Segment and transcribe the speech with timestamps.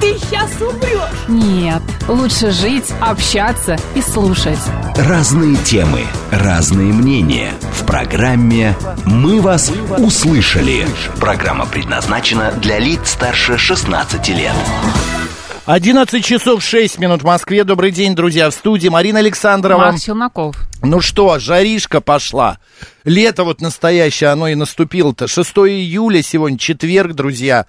[0.00, 1.28] ты сейчас умрешь.
[1.28, 4.58] Нет, лучше жить, общаться и слушать.
[4.96, 7.52] Разные темы, разные мнения.
[7.78, 10.86] В программе «Мы вас услышали».
[11.20, 14.54] Программа предназначена для лиц старше 16 лет.
[15.66, 17.62] 11 часов 6 минут в Москве.
[17.64, 19.78] Добрый день, друзья, в студии Марина Александрова.
[19.78, 20.56] Марк Челноков.
[20.82, 22.58] Ну что, жаришка пошла.
[23.04, 25.28] Лето вот настоящее, оно и наступило-то.
[25.28, 27.66] 6 июля сегодня, четверг, друзья.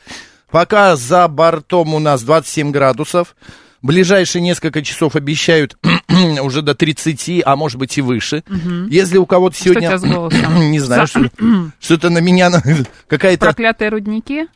[0.51, 3.35] Пока за бортом у нас 27 градусов.
[3.81, 5.75] Ближайшие несколько часов обещают
[6.41, 8.43] уже до 30, а может быть и выше.
[8.89, 9.97] Если у кого-то Что сегодня...
[9.97, 10.59] голосом?
[10.71, 11.31] Не знаю, что,
[11.79, 12.51] что-то на меня
[13.07, 13.45] какая-то...
[13.47, 14.47] Проклятые рудники?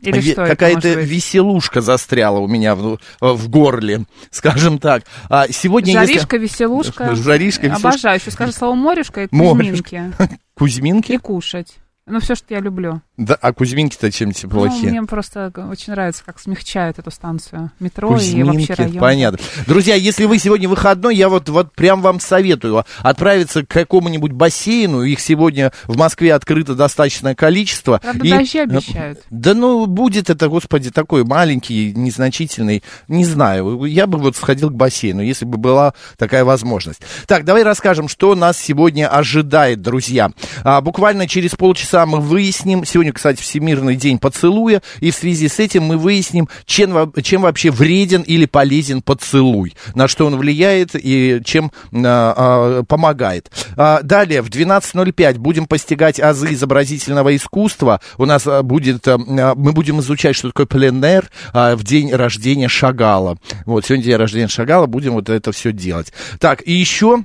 [0.00, 5.04] Или что Какая-то веселушка застряла у меня в, в горле, скажем так.
[5.28, 7.14] А сегодня, Жаришка, веселушка.
[7.14, 7.88] Жаришка, веселушка.
[7.88, 8.18] Обожаю.
[8.18, 10.12] Еще скажи слово морюшка и Морюшка.
[10.12, 10.14] кузьминки.
[10.18, 11.76] если Кузьминки, И кушать.
[12.04, 13.00] Ну, все, что я люблю.
[13.16, 14.90] да, а Кузьминки-то чем-то Ну, плохие.
[14.90, 18.98] мне просто очень нравится, как смягчают эту станцию метро и вообще район.
[18.98, 19.38] понятно.
[19.68, 25.02] Друзья, если вы сегодня выходной, я вот, вот прям вам советую отправиться к какому-нибудь бассейну.
[25.02, 27.98] Их сегодня в Москве открыто достаточное количество.
[28.02, 29.20] Правда, И- дожди обещают.
[29.30, 33.84] Да ну, будет это, господи, такой маленький, незначительный, не знаю.
[33.84, 37.02] Я бы вот сходил к бассейну, если бы была такая возможность.
[37.28, 40.32] Так, давай расскажем, что нас сегодня ожидает, друзья.
[40.64, 45.58] А, буквально через полчаса мы выясним, сегодня, кстати, Всемирный день поцелуя, и в связи с
[45.58, 51.40] этим мы выясним, чем, чем вообще вреден или полезен поцелуй, на что он влияет и
[51.44, 53.50] чем а, а, помогает.
[53.76, 58.00] А, далее, в 12.05 будем постигать азы изобразительного искусства.
[58.18, 62.12] У нас а, будет, а, а, мы будем изучать, что такое пленэр а, в день
[62.12, 63.38] рождения Шагала.
[63.66, 66.12] Вот, сегодня день рождения Шагала, будем вот это все делать.
[66.38, 67.24] Так, и еще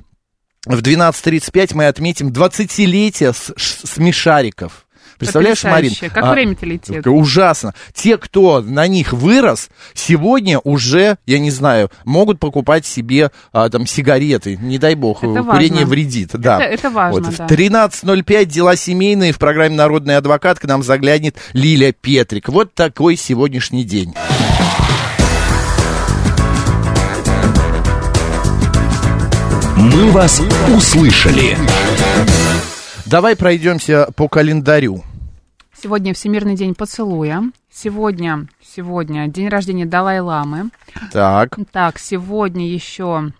[0.76, 4.84] в 12.35 мы отметим 20-летие с- ш- смешариков.
[5.18, 5.92] Представляешь, Марин?
[6.14, 7.04] Как а, время-то летит.
[7.08, 7.74] Ужасно.
[7.92, 13.84] Те, кто на них вырос, сегодня уже, я не знаю, могут покупать себе а, там
[13.84, 14.56] сигареты.
[14.58, 15.86] Не дай бог, Это курение важно.
[15.86, 16.30] вредит.
[16.34, 16.60] Да.
[16.62, 17.36] Это- это важно, Вот.
[17.36, 17.46] да.
[17.48, 22.48] В 13.05 дела семейные в программе «Народный адвокат» к нам заглянет Лиля Петрик.
[22.48, 24.14] Вот такой сегодняшний день.
[29.78, 30.42] «Мы вас
[30.76, 31.56] услышали».
[33.06, 35.04] Давай пройдемся по календарю.
[35.80, 37.44] Сегодня Всемирный день поцелуя.
[37.72, 40.70] Сегодня, сегодня день рождения Далай-ламы.
[41.12, 41.56] Так.
[41.70, 43.30] Так, сегодня еще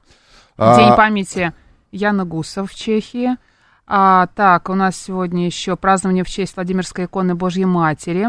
[0.56, 1.52] А, День памяти
[1.90, 3.36] Яна Гуса в Чехии.
[3.88, 8.28] А, так, у нас сегодня еще празднование в честь Владимирской иконы Божьей Матери.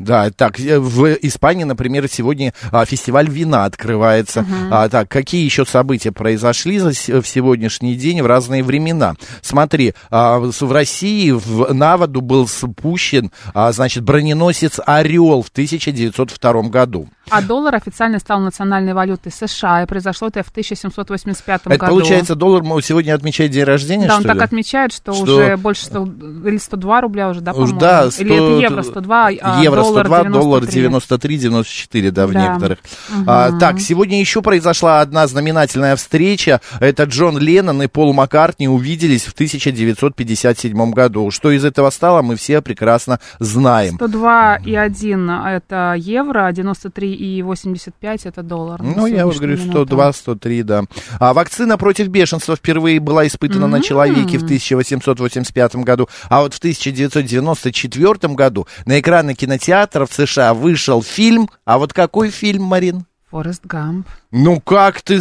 [0.00, 4.46] Да, так, в Испании, например, сегодня а, фестиваль вина открывается.
[4.70, 9.14] А, так, какие еще события произошли за в сегодняшний день в разные времена?
[9.42, 16.62] Смотри, а, в России в, на воду был спущен, а, значит, броненосец «Орел» в 1902
[16.62, 17.08] году.
[17.30, 21.92] А доллар официально стал национальной валютой США, и произошло это в 1785 Это году.
[21.92, 24.42] получается, доллар сегодня отмечает день рождения, Да, он так ли?
[24.42, 26.08] отмечает, что, Что- уже больше 100,
[26.46, 27.78] или 102 рубля уже, да, по-моему?
[27.78, 30.32] Да, 100, Или это евро 102, а евро доллар 102, 93.
[30.40, 32.40] доллар 93, 94, да, в Да.
[32.48, 32.78] некоторых.
[33.26, 36.60] А, так, сегодня еще произошла одна знаменательная встреча.
[36.80, 41.30] Это Джон Леннон и Пол Маккартни увиделись в 1957 году.
[41.30, 43.96] Что из этого стало, мы все прекрасно знаем.
[44.00, 48.82] 102,1 это евро, 93,85 это доллар.
[48.82, 49.86] Ну, я вот говорю, сегодняшнюю минуту.
[49.86, 50.84] 102, 103, да.
[51.18, 56.58] А вакцина против бешенства впервые была испытана на человеке в 1885 году, а вот в
[56.58, 59.34] 1994 году на экраны
[59.80, 63.06] кинотеатров США вышел фильм, а вот какой фильм, Марин?
[63.30, 64.08] Форест Гамп.
[64.32, 65.20] Ну как ты,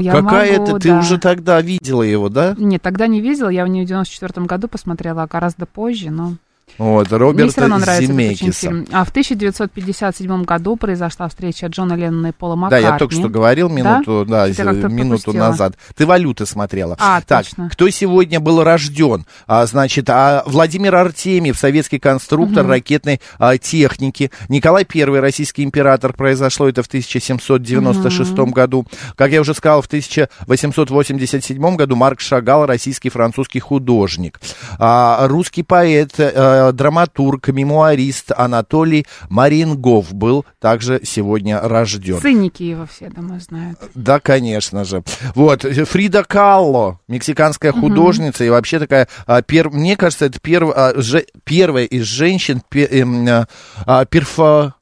[0.00, 0.98] я какая могу, ты, ты да.
[0.98, 2.54] уже тогда видела его, да?
[2.58, 6.34] Нет, тогда не видела, я в нее в 94 году посмотрела, а гораздо позже, но...
[6.76, 8.60] Вот, Мне Роберта все равно нравится этот Земекиса.
[8.60, 8.86] фильм.
[8.90, 12.88] А в 1957 году произошла встреча Джона Леннона и Пола Да, Маккартни.
[12.88, 15.34] я только что говорил минуту, да, как-то минуту пропустила.
[15.34, 15.74] назад.
[15.94, 16.96] Ты валюты смотрела.
[16.98, 17.68] А, так, точно.
[17.70, 19.24] кто сегодня был рожден?
[19.46, 24.32] А, значит, а, Владимир Артемьев, советский конструктор ракетной а, техники.
[24.48, 28.84] Николай I, российский император, произошло это в 1796 году.
[29.16, 34.40] Как я уже сказал, в 1887 году Марк Шагал, российский французский художник.
[34.78, 36.18] А, русский поэт
[36.54, 42.20] э, э, драматург, мемуарист Анатолий Марингов был также сегодня рожден.
[42.20, 43.78] Циники его все, думаю, знают.
[43.94, 45.02] Да, конечно же.
[45.34, 51.00] Вот, Фрида Калло, мексиканская художница, и вообще такая, а, пер- мне кажется, это перв- а,
[51.00, 53.46] же- первая из женщин, пе- эм, а,
[53.86, 54.74] а, перфо...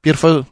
[0.00, 0.46] перфо...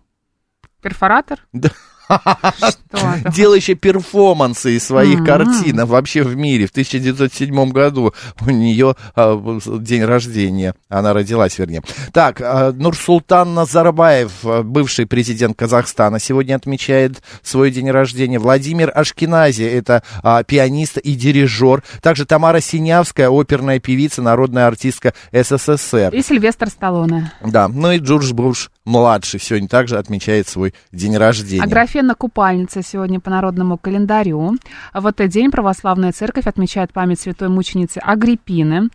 [0.83, 1.39] Перфоратор?
[1.53, 1.71] Да.
[3.35, 6.67] Делающая перформансы из своих картин вообще в мире.
[6.67, 10.75] В 1907 году у нее а, день рождения.
[10.89, 11.83] Она родилась, вернее.
[12.13, 18.39] Так, а, Нурсултан Назарбаев, а, бывший президент Казахстана, сегодня отмечает свой день рождения.
[18.39, 20.03] Владимир Ашкинази, это
[20.47, 21.83] пианист и дирижер.
[22.03, 26.11] Также Тамара Синявская, оперная певица, народная артистка СССР.
[26.13, 27.33] И Сильвестр Сталлоне.
[27.45, 31.63] Да, ну и Джордж Буш младший сегодня также отмечает свой день рождения.
[31.63, 34.57] Аграфена Купальница сегодня по народному календарю.
[34.93, 38.91] В этот день православная церковь отмечает память святой мученицы Агриппины.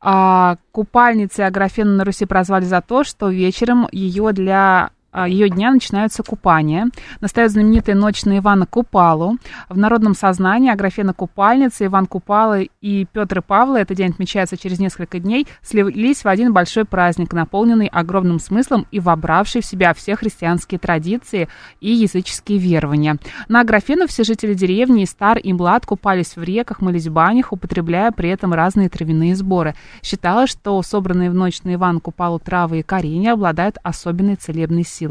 [0.00, 4.90] А, купальницы Аграфену на Руси прозвали за то, что вечером ее для
[5.24, 6.88] ее дня начинаются купания.
[7.20, 9.38] Настает знаменитая ночь на Ивана Купалу.
[9.68, 14.78] В народном сознании Аграфена Купальница, Иван Купала и Петр и Павла, этот день отмечается через
[14.78, 20.16] несколько дней, слились в один большой праздник, наполненный огромным смыслом и вобравший в себя все
[20.16, 21.48] христианские традиции
[21.80, 23.16] и языческие верования.
[23.48, 27.52] На Аграфену все жители деревни и стар и млад купались в реках, мылись в банях,
[27.52, 29.74] употребляя при этом разные травяные сборы.
[30.02, 35.05] Считалось, что собранные в ночь на Ивана Купалу травы и коренья обладают особенной целебной силой.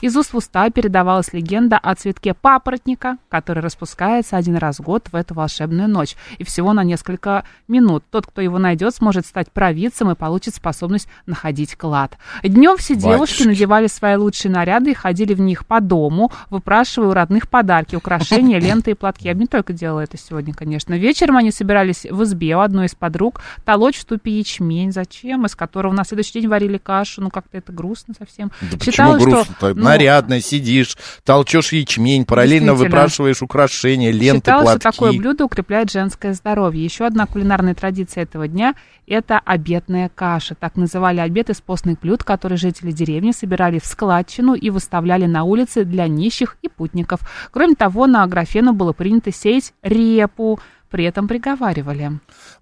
[0.00, 5.08] Из уст в уста передавалась легенда о цветке папоротника, который распускается один раз в год
[5.10, 8.04] в эту волшебную ночь, и всего на несколько минут.
[8.10, 12.18] Тот, кто его найдет, сможет стать провидцем и получит способность находить клад.
[12.42, 13.48] Днем все девушки Батюшки.
[13.48, 18.58] надевали свои лучшие наряды и ходили в них по дому, выпрашивая у родных подарки, украшения,
[18.60, 19.28] ленты и платки.
[19.28, 20.94] Я бы не только делала это сегодня, конечно.
[20.94, 24.92] Вечером они собирались в избе у одной из подруг толочь в ступе ячмень.
[24.92, 25.46] Зачем?
[25.46, 27.22] Из которого на следующий день варили кашу.
[27.22, 28.50] Ну, как-то это грустно совсем.
[28.60, 29.74] Да Считалось, что, грустно-то?
[29.74, 34.80] ну, Нарядно сидишь, толчешь ячмень, параллельно выпрашиваешь украшения, ленты, Считалось, платки.
[34.80, 36.84] что такое блюдо укрепляет женское здоровье.
[36.84, 38.74] Еще одна кулинарная традиция этого дня–
[39.06, 40.54] это обедная каша.
[40.54, 45.44] Так называли обед из постных блюд, которые жители деревни собирали в складчину и выставляли на
[45.44, 47.20] улице для нищих и путников.
[47.50, 52.12] Кроме того, на Аграфену было принято сеять репу, при этом приговаривали.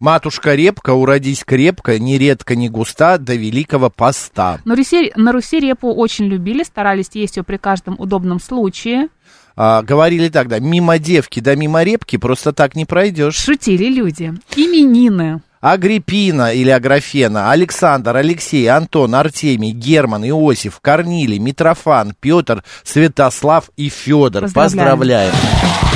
[0.00, 4.60] Матушка репка, уродись крепко, ни редко, ни густа, до великого поста.
[4.64, 9.08] На Руси, на Руси репу очень любили, старались есть ее при каждом удобном случае.
[9.56, 13.36] А, говорили тогда, мимо девки да мимо репки просто так не пройдешь.
[13.36, 14.34] Шутили люди.
[14.54, 15.40] Именины.
[15.60, 24.42] Агриппина или Аграфена, Александр, Алексей, Антон, Артемий, Герман, Иосиф, Корнилий, Митрофан, Петр, Святослав и Федор.
[24.52, 25.32] Поздравляем.
[25.32, 25.95] Поздравляем.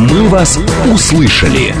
[0.00, 0.58] «Мы вас
[0.90, 1.74] услышали».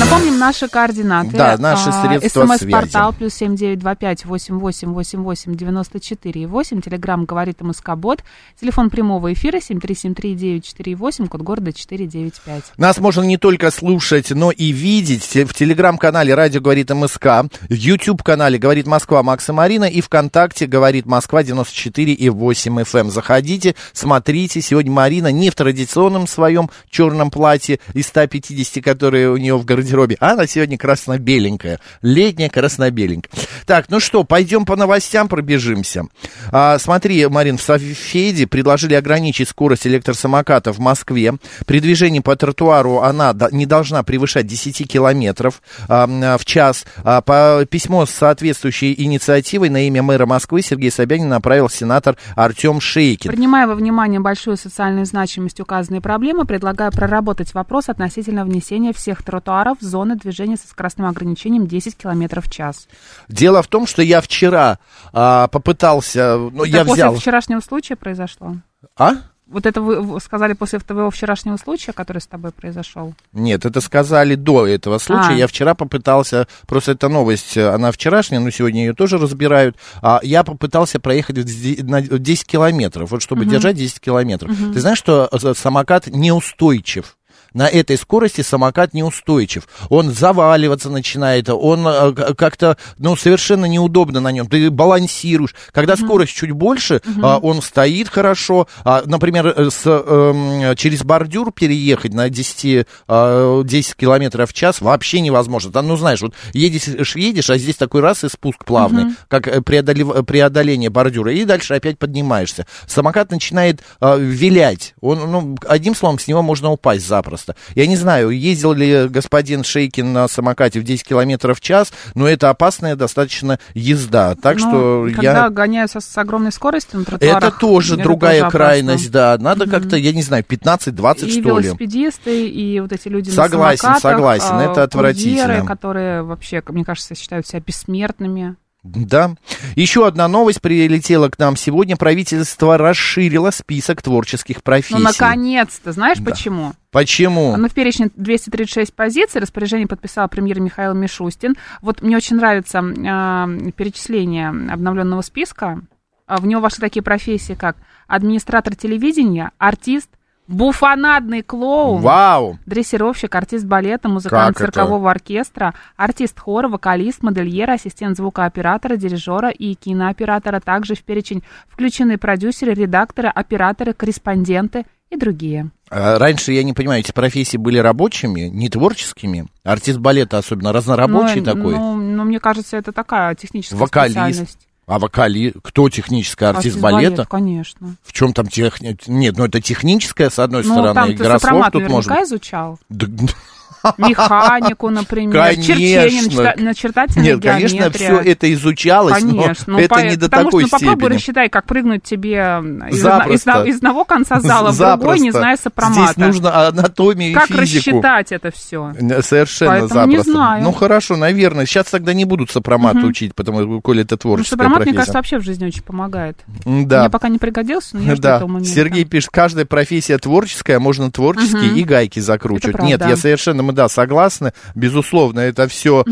[0.00, 1.30] Напомним наши координаты.
[1.32, 6.46] Да, наши средства СМС-портал плюс семь девять два пять восемь восемь восемь восемь девяносто четыре
[6.46, 6.80] восемь.
[6.80, 8.24] Телеграмм говорит МСК-бот.
[8.58, 11.26] Телефон прямого эфира семь три семь три девять четыре восемь.
[11.26, 12.64] Код города четыре девять пять.
[12.78, 17.26] Нас можно не только слушать, но и видеть в телеграм-канале «Радио говорит МСК»,
[17.68, 23.10] в YouTube-канале «Говорит Москва» Макса Марина и ВКонтакте «Говорит Москва» 94 и 8 FM.
[23.10, 24.62] Заходите, смотрите.
[24.62, 30.16] Сегодня Марина не в традиционном своем черном платье из 150, которое у нее в гардеробе,
[30.20, 31.80] а она сегодня красно-беленькая.
[32.00, 33.32] Летняя красно-беленькая.
[33.66, 36.04] Так, ну что, пойдем по новостям пробежимся.
[36.52, 41.34] А, смотри, Марин, в Софеде предложили ограничить скорость электросамоката в Москве.
[41.66, 46.84] При движении по тротуару она не должна превышать 10 километров а, м, в час.
[47.02, 52.80] А, по письмо с соответствующей инициативой на имя мэра Москвы Сергей Собянин направил сенатор Артем
[52.80, 53.32] Шейкин.
[53.32, 57.13] Принимая во внимание большую социальную значимость указанной проблемы, предлагаю проработать
[57.54, 62.88] вопрос относительно внесения всех тротуаров в зоны движения со скоростным ограничением 10 км в час.
[63.28, 64.78] Дело в том, что я вчера
[65.12, 67.14] а, попытался, ну, Это я после взял...
[67.16, 68.56] вчерашнего случая произошло?
[68.96, 69.12] А?
[69.54, 73.14] Вот это вы сказали после твоего вчерашнего случая, который с тобой произошел?
[73.32, 75.28] Нет, это сказали до этого случая.
[75.28, 75.32] А.
[75.32, 79.76] Я вчера попытался, просто эта новость, она вчерашняя, но сегодня ее тоже разбирают.
[80.02, 81.36] А я попытался проехать
[81.84, 84.50] на 10 километров, вот чтобы держать 10 километров.
[84.72, 87.16] Ты знаешь, что э, самокат неустойчив?
[87.54, 89.68] На этой скорости самокат неустойчив.
[89.88, 94.48] Он заваливаться начинает, он э, как-то, ну, совершенно неудобно на нем.
[94.48, 95.54] Ты балансируешь.
[95.72, 98.66] Когда скорость чуть больше, а, он стоит хорошо.
[98.84, 104.80] А, например, э, с, эм, через бордюр переехать на 10, а, 10 километров в час
[104.80, 105.70] вообще невозможно.
[105.70, 109.60] Там, ну, знаешь, вот едешь, едешь, а здесь такой раз и спуск плавный, как э,
[109.60, 112.66] преодолев- преодоление бордюра, и дальше опять поднимаешься.
[112.88, 114.94] Самокат начинает а, вилять.
[115.00, 117.43] Он, ну, одним словом, с него можно упасть запросто.
[117.44, 117.54] Пожалуйста.
[117.74, 122.28] Я не знаю, ездил ли господин Шейкин на самокате в 10 километров в час, но
[122.28, 124.34] это опасная достаточно езда.
[124.36, 124.60] Так Ну,
[125.08, 125.50] что когда я...
[125.50, 127.42] гоняются с огромной скоростью на тротуарах...
[127.44, 128.58] Это тоже другая тоже опасно.
[128.58, 129.36] крайность, да.
[129.38, 131.64] Надо как-то, я не знаю, 15-20 И что ли.
[131.66, 135.42] велосипедисты, и вот эти люди Согласен, на самокатах, согласен, а, это отвратительно.
[135.46, 138.56] курьеры, которые вообще, мне кажется, считают себя бессмертными.
[138.84, 139.34] Да.
[139.76, 141.96] Еще одна новость прилетела к нам сегодня.
[141.96, 144.94] Правительство расширило список творческих профессий.
[144.94, 145.92] Ну, наконец-то.
[145.92, 146.30] Знаешь Да.
[146.30, 146.72] почему?
[146.90, 147.56] Почему?
[147.56, 151.56] Ну, в перечне 236 позиций распоряжение подписал премьер Михаил Мишустин.
[151.80, 155.80] Вот мне очень нравится э, перечисление обновленного списка.
[156.26, 157.76] А В него вошли такие профессии, как
[158.06, 160.10] администратор телевидения, артист,
[160.46, 162.58] буфонадный клоун, Вау!
[162.66, 164.72] дрессировщик, артист балета, музыкант Как это?
[164.72, 170.60] циркового оркестра, артист хора, вокалист, модельер, ассистент звукооператора, дирижера и кинооператора.
[170.60, 175.70] Также в перечень включены продюсеры, редакторы, операторы, корреспонденты и другие.
[175.90, 179.46] А Раньше, я не понимаю, эти профессии были рабочими, не творческими.
[179.62, 181.74] Артист балета особенно разнорабочий Ну, такой.
[181.74, 184.12] Ну, ну, мне кажется, это такая техническая Вокалист.
[184.16, 184.58] специальность.
[184.86, 185.54] А вокали...
[185.62, 187.16] Кто технический артист, балета?
[187.16, 187.96] балет, конечно.
[188.02, 188.96] В чем там техни...
[189.06, 191.90] Нет, ну это техническая, с одной Ну, стороны, там и ты Горослов сопромат тут быть.
[192.24, 192.78] изучал.
[192.90, 193.06] Да,
[193.98, 195.62] Механику, например, Конечно.
[195.64, 198.18] черчение, начерта- начертательная Нет, конечно, геометрия.
[198.20, 201.08] все это изучалось, Конечно, но ну, это по- не до потому такой что, ну, попробуй
[201.10, 203.62] рассчитай, как прыгнуть тебе из, Запросто.
[203.64, 205.38] из- из одного конца зала в другой, не Запросто.
[205.38, 206.12] зная сопромата.
[206.12, 207.60] Здесь нужно анатомию и как физику.
[207.60, 208.92] рассчитать это все?
[209.22, 210.32] Совершенно Поэтому не запросто.
[210.32, 210.62] знаю.
[210.64, 211.66] Ну хорошо, наверное.
[211.66, 214.96] Сейчас тогда не будут сопромат учить, потому что, коли это Ну, творческая сопромат, мне профессия.
[214.96, 216.38] кажется, вообще в жизни очень помогает.
[216.64, 217.00] да.
[217.02, 218.70] Мне пока не пригодился, но я Да, этого момента.
[218.70, 221.76] Сергей пишет, каждая профессия творческая, можно творческие Мгм.
[221.76, 222.80] и гайки закручивать.
[222.82, 226.04] Нет, я совершенно, мы, да, согласны, безусловно, это все,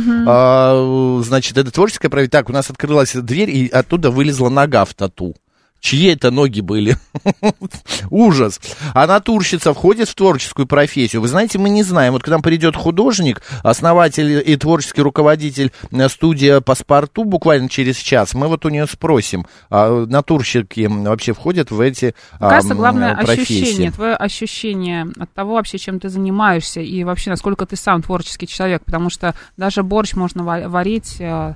[1.22, 2.30] значит, это творческая профессия.
[2.30, 5.34] Так, у нас открылась дверь, и оттуда вылезла нога в тату.
[5.82, 6.96] Чьи это ноги были?
[8.10, 8.60] Ужас.
[8.94, 11.20] А натурщица входит в творческую профессию.
[11.20, 12.12] Вы знаете, мы не знаем.
[12.12, 18.32] Вот к нам придет художник, основатель и творческий руководитель э, студии «Паспорту» буквально через час.
[18.34, 23.16] Мы вот у нее спросим, а натурщики вообще входят в эти а, Кажется, м, главное
[23.16, 23.62] профессии?
[23.62, 28.46] ощущение, твое ощущение от того вообще, чем ты занимаешься, и вообще, насколько ты сам творческий
[28.46, 31.54] человек, потому что даже борщ можно ва- варить э, э,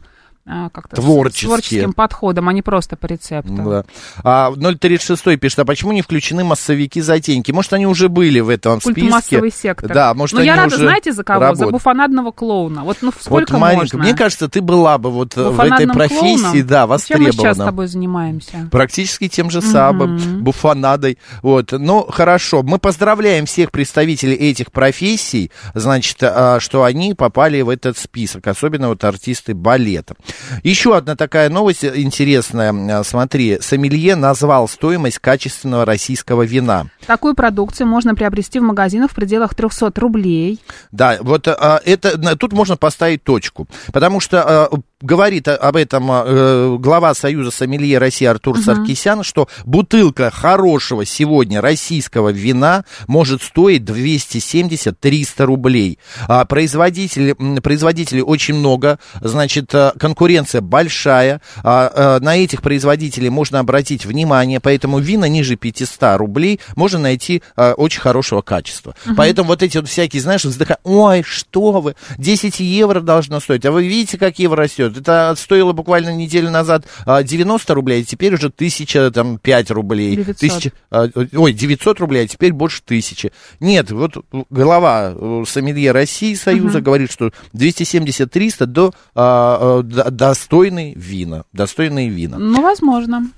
[0.73, 1.47] как-то с- с Творчески.
[1.47, 3.53] творческим подходом, а не просто по рецепту.
[3.53, 3.85] Да.
[4.23, 7.51] А 036 пишет, а почему не включены массовики-затейники?
[7.53, 9.01] Может, они уже были в этом списке?
[9.03, 9.93] Культмассовый сектор.
[9.93, 11.41] Да, может, Но они я рада, уже знаете, за кого?
[11.41, 11.73] За работают.
[11.73, 12.85] буфонадного клоуна.
[12.85, 13.99] Вот ну сколько вот, Маринка, можно?
[13.99, 16.67] мне кажется, ты была бы вот э, в этой профессии, клоуном?
[16.67, 17.65] да, Чем мы сейчас с востребована.
[17.65, 18.69] тобой занимаемся?
[18.71, 20.45] Практически тем же самым, Мгм.
[20.45, 21.19] буфонадой.
[21.43, 21.73] Вот.
[21.73, 22.63] Ну, хорошо.
[22.63, 28.89] Мы поздравляем всех представителей этих профессий, значит, а, что они попали в этот список, особенно
[28.89, 30.15] вот артисты балета.
[30.63, 33.01] Еще одна такая новость интересная.
[33.01, 36.87] А, Смотри, Сомелье назвал стоимость качественного российского вина.
[37.07, 40.61] Такую продукцию можно приобрести в магазинах в пределах 300 рублей.
[40.91, 44.71] Да, вот а, это тут можно поставить точку, потому что а,
[45.03, 51.61] говорит об этом а, э, глава Союза Сомелье России Артур Саркисян, что бутылка хорошего сегодня
[51.61, 55.99] российского вина может стоить 270-300 рублей.
[56.29, 63.59] А производители, производителей очень много, значит, а, конкуренция большая, а, а, на этих производителей можно
[63.59, 68.95] обратить внимание, поэтому вина ниже 500 рублей можно найти а, очень хорошего качества.
[69.15, 73.73] Поэтому вот эти вот всякие, знаешь, вздыха, ой, что вы, 10 евро должно стоить, а
[73.73, 74.86] вы видите, как евро растет?
[74.97, 80.17] Это стоило буквально неделю назад а, 90 рублей, а теперь уже 1005 рублей.
[80.17, 80.37] 900.
[80.39, 83.33] Тысяча- а, ой, 900 рублей, а теперь больше тысячи.
[83.61, 84.17] Нет, вот
[84.51, 92.09] глава э, Сомелье России Союза говорит, что 270-300 до а, а, до- достойные вина, достойные
[92.09, 92.39] вина.
[92.39, 93.29] Ну, возможно.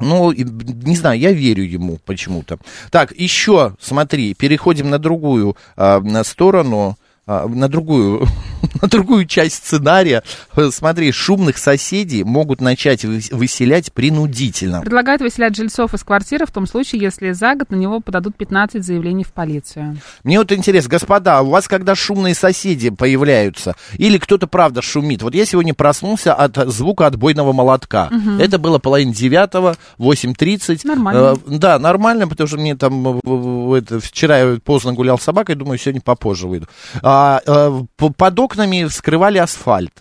[0.00, 2.58] Ну, не знаю, я верю ему почему-то.
[2.90, 8.24] Так, еще, смотри, переходим на другую а, на сторону, а, на другую,
[8.82, 10.22] на другую часть сценария.
[10.56, 14.80] Э, Смотри, шумных соседей могут начать вы- выселять принудительно.
[14.80, 18.84] Предлагает выселять жильцов из квартиры в том случае, если за год на него подадут 15
[18.84, 19.98] заявлений в полицию.
[20.24, 25.22] Мне вот интересно, господа, у вас когда шумные соседи появляются, или кто-то правда шумит?
[25.22, 28.10] Вот я сегодня проснулся от звука отбойного молотка.
[28.38, 30.80] Это было половина девятого, 8.30.
[30.84, 31.18] Нормально.
[31.18, 35.54] Э, да, нормально, потому что мне там э, это, вчера я поздно гулял с собакой,
[35.54, 36.66] думаю, сегодня попозже выйду.
[37.02, 38.16] А, э, под
[38.58, 39.92] окнами вскрывали асфальт.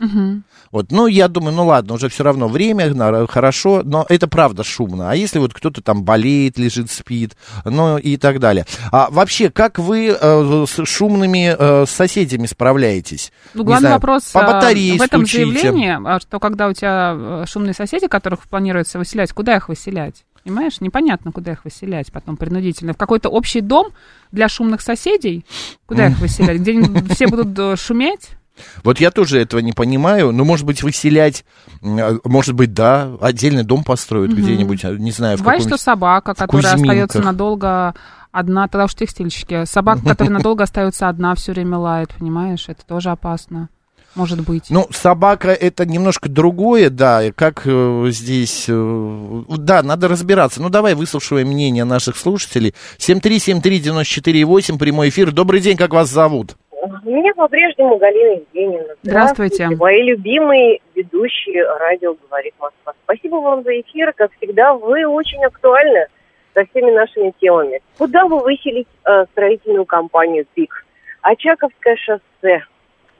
[0.69, 2.93] Вот, ну, я думаю, ну ладно, уже все равно время,
[3.27, 5.09] хорошо, но это правда шумно.
[5.09, 8.65] А если вот кто-то там болеет, лежит, спит, ну и так далее.
[8.91, 13.31] А вообще, как вы э, с шумными э, соседями справляетесь?
[13.53, 15.45] Ну, главный знаю, вопрос по а, батарее в этом стучите.
[15.53, 20.25] заявлении, а, что когда у тебя э, шумные соседи, которых планируется выселять, куда их выселять?
[20.43, 22.93] Понимаешь, непонятно, куда их выселять потом принудительно.
[22.93, 23.87] В какой-то общий дом
[24.31, 25.45] для шумных соседей?
[25.85, 26.59] Куда их выселять?
[26.59, 26.81] Где
[27.13, 28.36] все будут э, шуметь?
[28.83, 30.31] Вот я тоже этого не понимаю.
[30.31, 31.45] Ну, может быть, выселять,
[31.81, 36.33] а, может быть, да, отдельный дом построят где-нибудь, а, не знаю, в Бывает, что собака,
[36.33, 37.95] которая остается надолго
[38.31, 39.65] одна, тогда уж текстильщики.
[39.65, 42.65] Собака, которая надолго остается одна, все время лает, понимаешь?
[42.67, 43.69] Это тоже опасно.
[44.15, 44.71] Может быть.
[44.71, 48.65] Ну, собака это немножко другое, да, как э, здесь...
[48.67, 50.59] э, да, надо разбираться.
[50.59, 52.73] Ну, давай выслушиваем мнение наших слушателей.
[52.97, 55.31] 7373948, прямой эфир.
[55.31, 56.57] Добрый день, как вас зовут?
[57.03, 58.93] Меня по-прежнему Галина Евгеньевна.
[59.01, 59.67] Здравствуйте.
[59.77, 62.93] Мои любимые ведущие радио «Говорит Москва».
[63.03, 64.13] Спасибо вам за эфир.
[64.13, 66.05] Как всегда, вы очень актуальны
[66.53, 67.81] со всеми нашими темами.
[67.97, 70.85] Куда вы выселить э, строительную компанию ПИК?
[71.21, 72.63] Очаковское шоссе,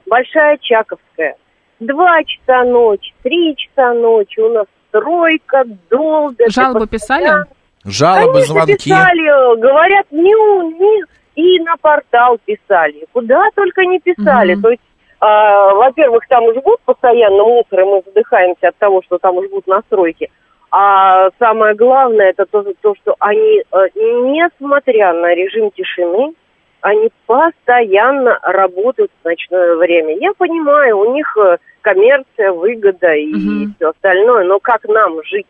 [0.06, 1.36] Большая Очаковская.
[1.80, 4.40] Два часа ночи, три часа ночи.
[4.40, 6.50] У нас стройка, долго.
[6.50, 7.46] Жалобы писали?
[7.86, 8.76] Жалобы, Конечно, звонки.
[8.76, 10.34] писали, говорят, не,
[10.74, 11.04] не,
[11.38, 13.06] и на портал писали.
[13.14, 14.54] Куда только не писали.
[14.54, 14.62] Мгм.
[14.64, 14.82] То есть,
[15.20, 19.82] а, во-первых, там жгут постоянно мусор, и мы задыхаемся от того, что там жгут на
[19.82, 20.30] стройке.
[20.72, 26.34] А самое главное, это то, то, что они, э, несмотря на режим тишины,
[26.82, 30.18] они постоянно работают в ночное время.
[30.18, 33.76] Я понимаю, у них э, коммерция, выгода и Мгм.
[33.76, 35.48] все остальное, но как нам жить?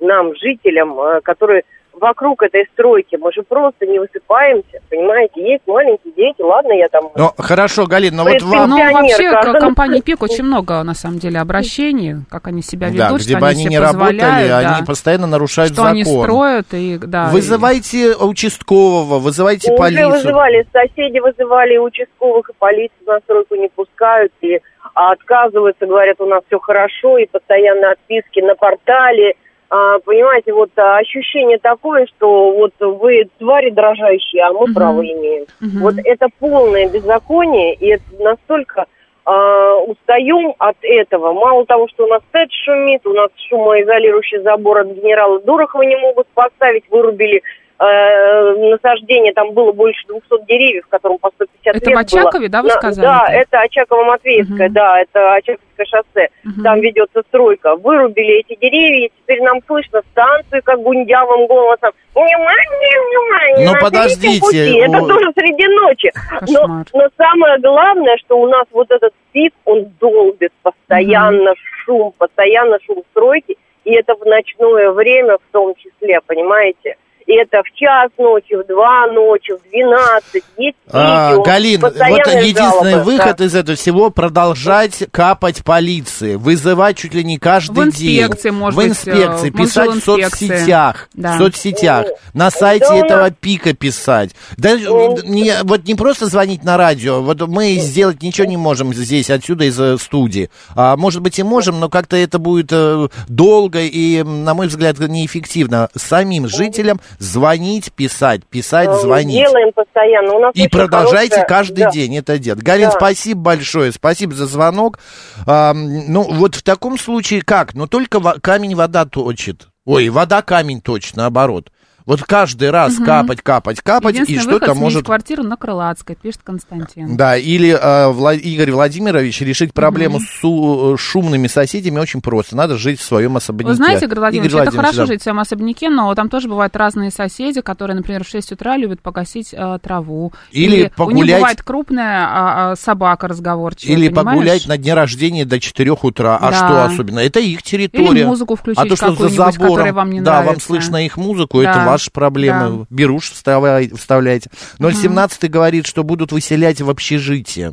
[0.00, 1.64] Нам, жителям, э, которые
[2.00, 5.42] вокруг этой стройки, мы же просто не высыпаемся, понимаете?
[5.42, 7.10] Есть маленькие дети, ладно, я там...
[7.14, 8.70] Ну, хорошо, Галин, но вот вам...
[8.70, 12.98] Ну, вообще, к компании ПИК очень много, на самом деле, обращений, как они себя ведут,
[12.98, 15.92] Да, что где бы они себе ни работали, да, они постоянно нарушают что закон.
[15.92, 17.28] они строят, и, да.
[17.30, 20.10] и- Вызывайте участкового, вызывайте Уже полицию.
[20.10, 24.60] вызывали, соседи вызывали и участковых, и полицию на стройку не пускают, и
[24.94, 29.34] а, отказываются, говорят, у нас все хорошо, и постоянно отписки на портале.
[29.70, 34.74] А, понимаете, вот а, ощущение такое, что вот вы твари дрожащие, а мы Мгм.
[34.74, 35.44] право имеем.
[35.60, 35.80] Мгм.
[35.80, 38.86] Вот это полное беззаконие, и это настолько
[39.26, 41.34] а, устаем от этого.
[41.34, 45.96] Мало того, что у нас ТЭД шумит, у нас шумоизолирующий забор от генерала Дорохова не
[45.96, 47.42] могут поставить, вырубили
[47.78, 52.48] насаждение, там было больше 200 деревьев, которым по 150 Это лет в Очакове, было.
[52.48, 53.06] да, вы На- сказали?
[53.06, 54.72] Да, это Очаково-Матвеевская, Мгм.
[54.72, 56.28] да, это Очаковское шоссе.
[56.44, 56.62] Мгм.
[56.64, 57.76] Там ведется стройка.
[57.76, 61.90] Вырубили эти деревья, и теперь нам слышно станцию, как гундявым голосом.
[62.14, 63.66] Внимание, внимание!
[63.68, 64.78] Ну, на подождите, пути».
[64.80, 66.10] Это тоже среди ночи.
[66.48, 66.86] Но, Кошмар.
[66.94, 73.02] но самое главное, что у нас вот этот пик, он долбит постоянно шум, постоянно шум
[73.12, 76.96] стройки, и это в ночное время в том числе, понимаете?
[77.30, 80.44] Это в час ночи, в два ночи, в двенадцать.
[80.56, 83.44] Есть А, видео, Галин, вот единственный жалобы, выход да.
[83.44, 88.58] из этого всего продолжать капать полиции, вызывать чуть ли не каждый В инспекции, день.
[88.58, 91.34] может в быть, инспекции, э, писать в соцсетях, Да.
[91.34, 94.30] в соцсетях, на сайте да этого нас- пика писать.
[94.56, 99.28] Да, не, вот не просто звонить на радио, вот мы сделать ничего не можем здесь,
[99.28, 100.48] отсюда из э, студии.
[100.74, 104.98] А, может быть и можем, но как-то это будет э, долго и, на мой взгляд,
[104.98, 105.90] неэффективно.
[105.94, 109.36] Самим жителям звонить, писать, писать, Э, звонить.
[109.36, 110.34] Делаем постоянно.
[110.34, 111.90] У нас И продолжайте хорошая- каждый да.
[111.90, 112.62] день это делать.
[112.62, 112.92] Галин, Да.
[112.92, 114.98] спасибо большое, спасибо за звонок.
[115.46, 117.74] А, ну, вот в таком случае как?
[117.74, 119.68] Ну, только камень вода точит.
[119.84, 121.70] Ой, вода камень точит, наоборот.
[122.08, 125.04] Вот каждый раз капать, капать, капать, и что-то может...
[125.04, 127.18] квартиру на Крылатской, пишет Константин.
[127.18, 132.56] Да, или э, Вла- Игорь Владимирович решить проблему с су- шумными соседями очень просто.
[132.56, 133.68] Надо жить в своем особняке.
[133.68, 135.06] Вы знаете, Игорь Владимирович, это хорошо да.
[135.06, 138.78] жить в своем особняке, но там тоже бывают разные соседи, которые, например, в 6 утра
[138.78, 140.32] любят покосить э, траву.
[140.50, 144.38] Или у них погулять- бывает крупная а, а, собака разговорчивая, Или понимаешь?
[144.38, 146.38] погулять на дне рождения до 4 утра.
[146.40, 146.56] А Да.
[146.56, 147.18] что особенно?
[147.18, 148.08] Это их территория.
[148.20, 150.66] Или музыку включить а то, что за забором, которая вам не да, вам нравится.
[150.68, 152.86] слышно их музыку, это Да, ваши проблемы.
[152.90, 154.50] Беруш вставляй- вставляйте.
[154.78, 157.72] 017 говорит, что будут выселять в общежитие.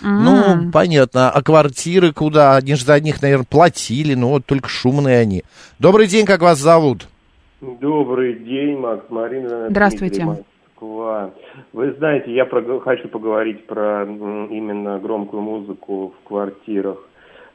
[0.00, 1.30] Ну, понятно.
[1.30, 2.56] А квартиры куда?
[2.56, 5.44] Они же за них, наверное, платили, но вот только шумные они.
[5.78, 7.06] Добрый день, как вас зовут?
[7.60, 9.68] Добрый день, Макс, Марина.
[9.70, 10.22] Здравствуйте.
[10.22, 11.30] Дмитрий, Москва.
[11.72, 16.96] Вы знаете, я прог- хочу поговорить про именно громкую музыку в квартирах.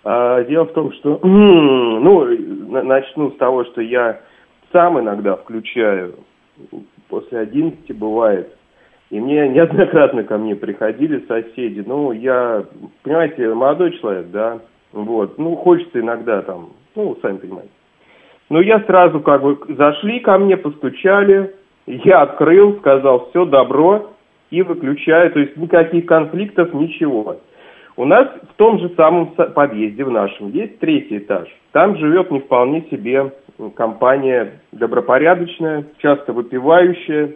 [0.04, 2.23] А, дело в том, что, ну,
[2.71, 4.21] на- начну с того, что я
[4.75, 6.15] сам иногда включаю,
[7.07, 8.53] после 11 бывает,
[9.09, 11.81] и мне неоднократно ко мне приходили соседи.
[11.88, 12.65] Ну, я,
[13.01, 14.59] понимаете, молодой человек, да,
[14.91, 17.71] вот, ну, хочется иногда там, ну, сами понимаете.
[18.49, 21.55] Ну, я сразу как бы зашли ко мне, постучали,
[21.88, 24.11] я открыл, сказал, все, добро,
[24.51, 27.38] и выключаю, то есть никаких конфликтов, ничего.
[27.95, 31.47] У нас в том же самом подъезде в нашем есть третий этаж.
[31.71, 33.31] Там живет не вполне себе
[33.75, 37.35] компания добропорядочная, часто выпивающая.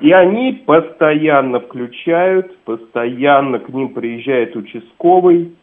[0.00, 5.54] И они постоянно включают, постоянно к ним приезжает участковый.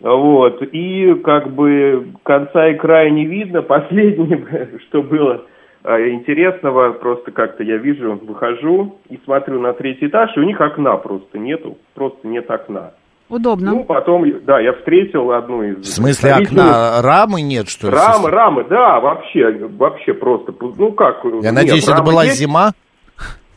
[0.00, 0.62] Вот.
[0.72, 3.62] И как бы конца и края не видно.
[3.62, 5.44] Последнее, что было
[5.84, 10.60] э, интересного, просто как-то я вижу, выхожу и смотрю на третий этаж, и у них
[10.60, 12.92] окна просто нету, просто нет окна.
[13.34, 13.72] Удобно.
[13.72, 15.78] Ну, потом, да, я встретил одну из...
[15.78, 17.02] В смысле окна?
[17.02, 17.92] Рамы нет, что ли?
[17.92, 21.24] Рамы, рамы, да, вообще, вообще просто, ну как...
[21.24, 22.38] Я нет, надеюсь, это была есть.
[22.38, 22.74] зима?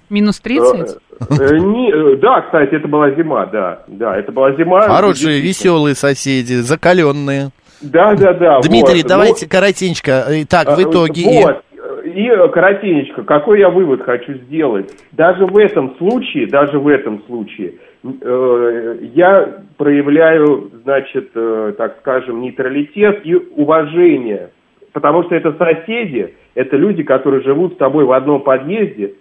[0.10, 0.80] Минус 30?
[0.80, 0.96] Э,
[1.30, 3.84] э, не, э, да, кстати, это была зима, да.
[3.86, 4.82] Да, это была зима.
[4.82, 7.50] Хорошие, веселые соседи, закаленные.
[7.82, 8.60] Да, да, да.
[8.62, 10.26] Дмитрий, вот, давайте вот, коротенько.
[10.28, 11.44] Итак, в итоге...
[11.44, 11.64] Вот,
[12.04, 14.90] и коротенечко, какой я вывод хочу сделать.
[15.12, 22.42] Даже в этом случае, даже в этом случае, э, я проявляю, значит, э, так скажем,
[22.42, 24.52] нейтралитет и уважение.
[24.94, 29.14] Потому что это соседи, это люди, которые живут с тобой в одном подъезде,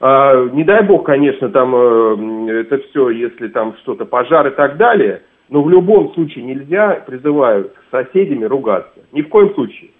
[0.00, 4.76] а, не дай бог, конечно, там э, это все, если там что-то, пожар и так
[4.76, 9.00] далее, но в любом случае нельзя, призываю, с соседями ругаться.
[9.12, 9.90] Ни в коем случае.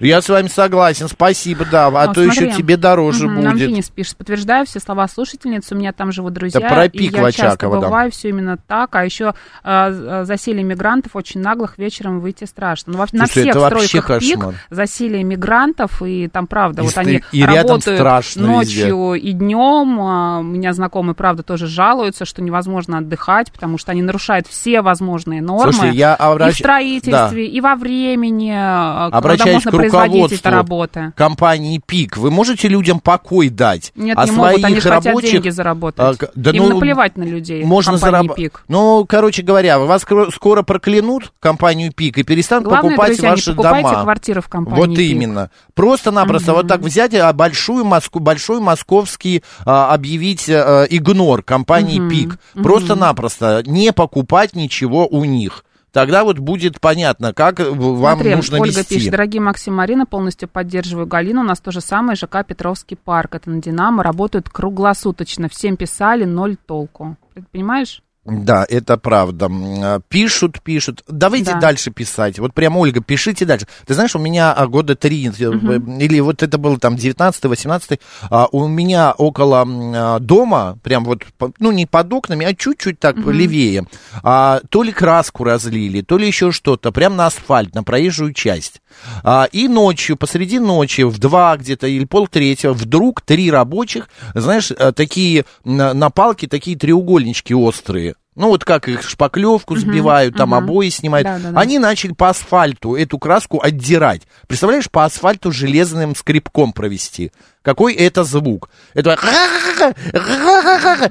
[0.00, 3.44] Я с вами согласен, спасибо, да, а, а то смотри, еще тебе дороже угу, будет.
[3.44, 7.12] Нам Финис пишет, подтверждаю все слова слушательницы, у меня там живут друзья, да про пик
[7.12, 7.80] и я часто да.
[7.80, 12.92] бываю, все именно так, а еще э, засилие мигрантов очень наглых, вечером выйти страшно.
[12.92, 14.38] Ну, на всех стройках пик
[14.70, 18.00] засилие мигрантов, и там, правда, и вот они и работают
[18.36, 19.28] ночью везде.
[19.28, 24.02] и днем, а, у меня знакомые, правда, тоже жалуются, что невозможно отдыхать, потому что они
[24.02, 26.52] нарушают все возможные нормы Слушай, я обращ...
[26.52, 27.52] и в строительстве, да.
[27.52, 31.12] и во времени, а, Обращаюсь можно к производить эти работы.
[31.16, 32.16] компании ПИК.
[32.16, 33.92] Вы можете людям покой дать?
[33.94, 35.04] Нет, а не могут, они рабочих...
[35.04, 36.20] хотят деньги заработать.
[36.22, 38.34] А, да, Им ну, наплевать на людей можно зараб...
[38.34, 38.64] ПИК.
[38.68, 43.56] Ну, короче говоря, вас скоро проклянут, компанию ПИК, и перестанут Главное, покупать друзья, ваши не
[43.56, 44.02] покупайте дома.
[44.02, 45.12] квартиры в компании Вот ПИК.
[45.12, 45.50] именно.
[45.74, 46.60] Просто-напросто угу.
[46.60, 52.10] вот так взять а, большую Москву, большой московский а, объявить а, игнор компании угу.
[52.10, 52.38] ПИК.
[52.62, 58.78] Просто-напросто не покупать ничего у них тогда вот будет понятно, как вам Смотри, нужно Ольга
[58.78, 58.94] вести.
[58.94, 63.34] пишет, дорогие Максим Марина, полностью поддерживаю Галину, у нас то же самое, ЖК Петровский парк,
[63.34, 67.16] это на Динамо, работают круглосуточно, всем писали, ноль толку.
[67.52, 68.02] Понимаешь?
[68.30, 69.48] Да, это правда.
[69.50, 71.02] А, пишут, пишут.
[71.08, 71.60] Давайте да.
[71.60, 72.38] дальше писать.
[72.38, 73.66] Вот прямо, Ольга, пишите дальше.
[73.86, 75.98] Ты знаешь, у меня а, года три, угу.
[75.98, 77.98] или вот это было там 19-18,
[78.30, 81.22] а, у меня около дома, прям вот,
[81.58, 83.30] ну, не под окнами, а чуть-чуть так угу.
[83.30, 83.86] левее,
[84.22, 88.82] то ли краску разлили, то ли еще что-то, прям на асфальт, на проезжую часть.
[89.52, 95.94] И ночью, посреди ночи, в два где-то или полтретьего, вдруг три рабочих, знаешь, такие на,
[95.94, 100.58] на палке, такие треугольнички острые, ну вот как их шпаклевку сбивают, uh-huh, там uh-huh.
[100.58, 101.60] обои снимают, да, да, да.
[101.60, 104.22] они начали по асфальту эту краску отдирать.
[104.46, 107.32] Представляешь, по асфальту железным скребком провести.
[107.68, 108.70] Какой это звук?
[108.94, 109.18] Это...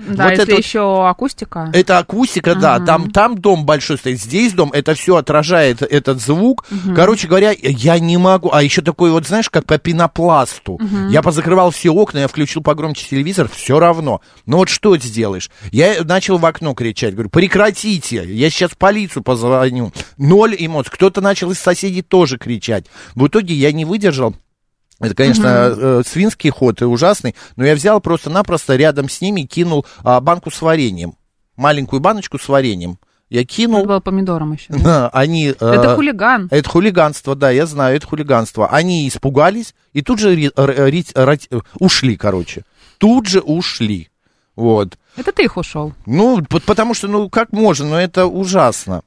[0.08, 1.70] Да, вот это еще акустика.
[1.72, 2.60] Это акустика, uh-huh.
[2.60, 2.80] да.
[2.80, 4.72] Там, там дом большой стоит, здесь дом.
[4.74, 6.66] Это все отражает этот звук.
[6.72, 6.96] Uh-huh.
[6.96, 8.50] Короче говоря, я не могу.
[8.52, 10.80] А еще такой вот, знаешь, как по пенопласту.
[10.82, 11.12] Uh-huh.
[11.12, 14.22] Я позакрывал все окна, я включил погромче телевизор, все равно.
[14.48, 15.52] Но вот что сделаешь?
[15.72, 17.14] Я начал в окно кричать.
[17.14, 19.94] Говорю, прекратите, я сейчас полицию позвоню.
[20.18, 20.92] Ноль эмоций.
[20.92, 22.86] Кто-то начал из соседей тоже кричать.
[23.14, 24.34] В итоге я не выдержал
[25.00, 26.04] это, конечно, угу.
[26.04, 30.62] свинский ход и ужасный, но я взял просто-напросто рядом с ними кинул а, банку с
[30.62, 31.16] вареньем.
[31.56, 32.98] Маленькую баночку с вареньем.
[33.30, 33.80] Я кинул.
[33.80, 34.74] Это было помидором еще.
[34.74, 35.10] Да?
[35.14, 36.48] они, это э, хулиган.
[36.50, 38.70] Это хулиганство, да, я знаю, это хулиганство.
[38.70, 41.40] Они испугались и тут же ри, ри, ри,
[41.80, 42.64] ушли, короче.
[42.98, 44.10] Тут же ушли.
[44.56, 44.98] Вот.
[45.18, 45.94] Это ты их ушел.
[46.06, 49.04] Ну, потому что, ну, как можно, но это ужасно.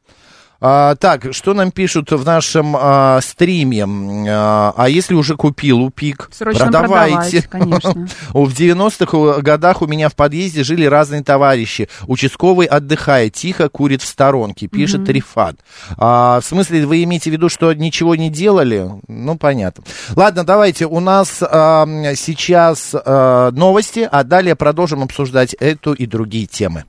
[0.60, 3.86] А, так, что нам пишут в нашем а, стриме?
[4.28, 7.42] А, а если уже купил у ПИК, Срочно продавайте.
[7.42, 7.90] конечно.
[8.32, 11.88] В 90-х годах у меня в подъезде жили разные товарищи.
[12.06, 15.12] Участковый отдыхает, тихо курит в сторонке, пишет угу.
[15.12, 15.56] Рифат.
[15.96, 18.90] А, в смысле, вы имеете в виду, что ничего не делали?
[19.08, 19.84] Ну, понятно.
[20.14, 26.46] Ладно, давайте, у нас а, сейчас а, новости, а далее продолжим обсуждать эту и другие
[26.46, 26.84] темы.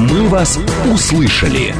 [0.00, 0.58] Мы вас
[0.90, 1.74] услышали.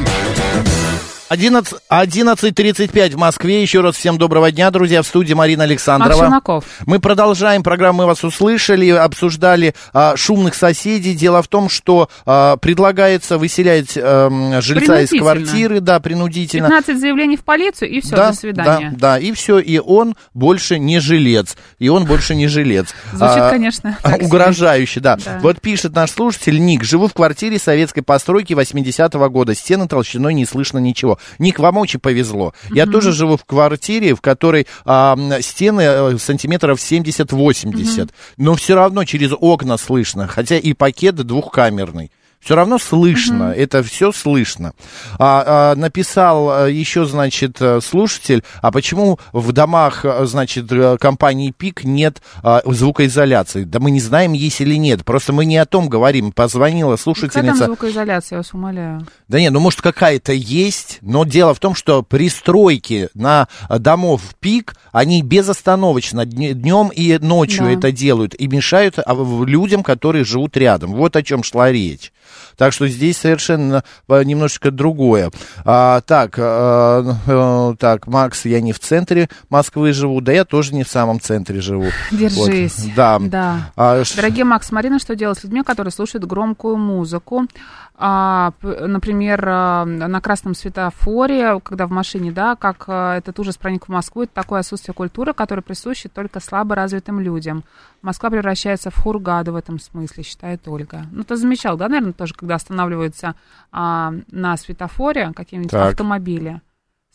[1.31, 3.61] 11 11.35 в Москве.
[3.61, 5.01] Еще раз всем доброго дня, друзья.
[5.01, 6.09] В студии Марина Александрова.
[6.09, 6.65] Макс Челноков.
[6.85, 11.15] Мы продолжаем программу «Мы вас услышали», обсуждали а, шумных соседей.
[11.15, 16.67] Дело в том, что а, предлагается выселять а, жильца из квартиры, да, принудительно.
[16.67, 18.89] 15 заявлений в полицию, и все, да, до свидания.
[18.91, 22.93] Да, да, и все, и он больше не жилец, и он больше не жилец.
[23.13, 23.97] Звучит, А, конечно.
[24.19, 25.15] Угрожающе, да.
[25.15, 25.39] Да.
[25.41, 30.45] Вот пишет наш слушатель Ник, живу в квартире советской постройки 80-го года, стены толщиной не
[30.45, 31.19] слышно ничего.
[31.39, 32.53] Ник, вам очень повезло.
[32.71, 39.03] Я тоже живу в квартире, в которой а, стены э, сантиметров 70-80, но все равно
[39.05, 42.11] через окна слышно, хотя и пакет двухкамерный.
[42.41, 44.73] Все равно слышно, это все слышно.
[45.19, 50.97] А, а, написал а, еще, значит, э, слушатель, а почему в домах, а, значит, э,
[50.99, 53.63] компании ПИК нет а, звукоизоляции?
[53.63, 55.05] Да мы не знаем, есть или нет.
[55.05, 56.31] Просто мы не о том говорим.
[56.31, 57.65] Позвонила Какая там слушательница.
[57.65, 59.05] звукоизоляция, я вас умоляю.
[59.27, 64.21] Да нет, ну может какая-то есть, но дело в том, что пристройки на э, домов
[64.39, 67.71] пик, они безостановочно днем и ночью Да.
[67.71, 69.13] это делают и мешают а,
[69.45, 70.93] людям, которые живут рядом.
[70.93, 72.11] Вот о чем шла речь.
[72.57, 75.31] Так что здесь совершенно немножечко другое.
[75.65, 80.83] А, так, э, так, Макс, я не в центре Москвы живу, да я тоже не
[80.83, 81.87] в самом центре живу.
[82.11, 82.79] Держись.
[82.79, 83.19] Вот, да.
[83.19, 83.71] Да.
[83.75, 87.47] А, Дорогие Макс, Марина, что делать с людьми, которые слушают громкую музыку?
[88.03, 93.85] А, например, а, на красном светофоре, когда в машине, да, как а, этот ужас проник
[93.85, 97.63] в Москву, это такое отсутствие культуры, которое присуще только слабо развитым людям.
[98.01, 101.05] Москва превращается в Хургаду в этом смысле, считает Ольга.
[101.11, 103.35] Ну, ты замечал, да, наверное, тоже, когда останавливаются
[103.71, 106.59] а, на светофоре какие-нибудь автомобили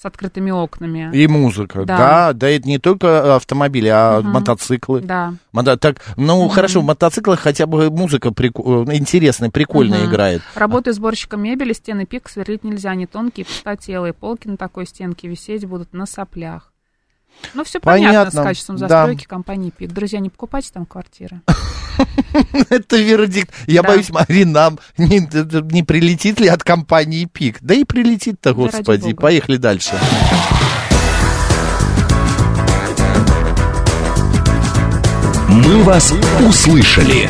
[0.01, 1.11] с открытыми окнами.
[1.15, 1.97] И музыка, да.
[1.97, 2.33] Да.
[2.35, 4.31] да, это не только автомобили, а Мгм.
[4.31, 5.01] мотоциклы.
[5.01, 5.35] Да.
[5.55, 8.47] Мото- Так, ну хорошо, в мотоциклах хотя бы музыка э,
[8.95, 10.11] интересная, прикольная Мгм.
[10.11, 10.43] играет.
[10.55, 14.13] Работаю сборщиком мебели, стены пик сверлить нельзя, они тонкие, пустотелые.
[14.13, 16.73] Полки на такой стенке висеть будут на соплях.
[17.55, 18.89] Ну, все понятно, Понятно, с качеством да.
[18.89, 19.93] застройки компании ПИК.
[19.93, 21.41] Друзья, не покупайте там квартиры.
[22.71, 23.51] Это вердикт.
[23.67, 23.89] Я Да.
[23.89, 27.59] боюсь, Марин, нам не, прилетит ли от компании ПИК?
[27.61, 29.13] Да и прилетит-то, Да господи.
[29.15, 29.93] Поехали дальше.
[35.49, 36.13] «Мы вас
[36.47, 37.29] услышали».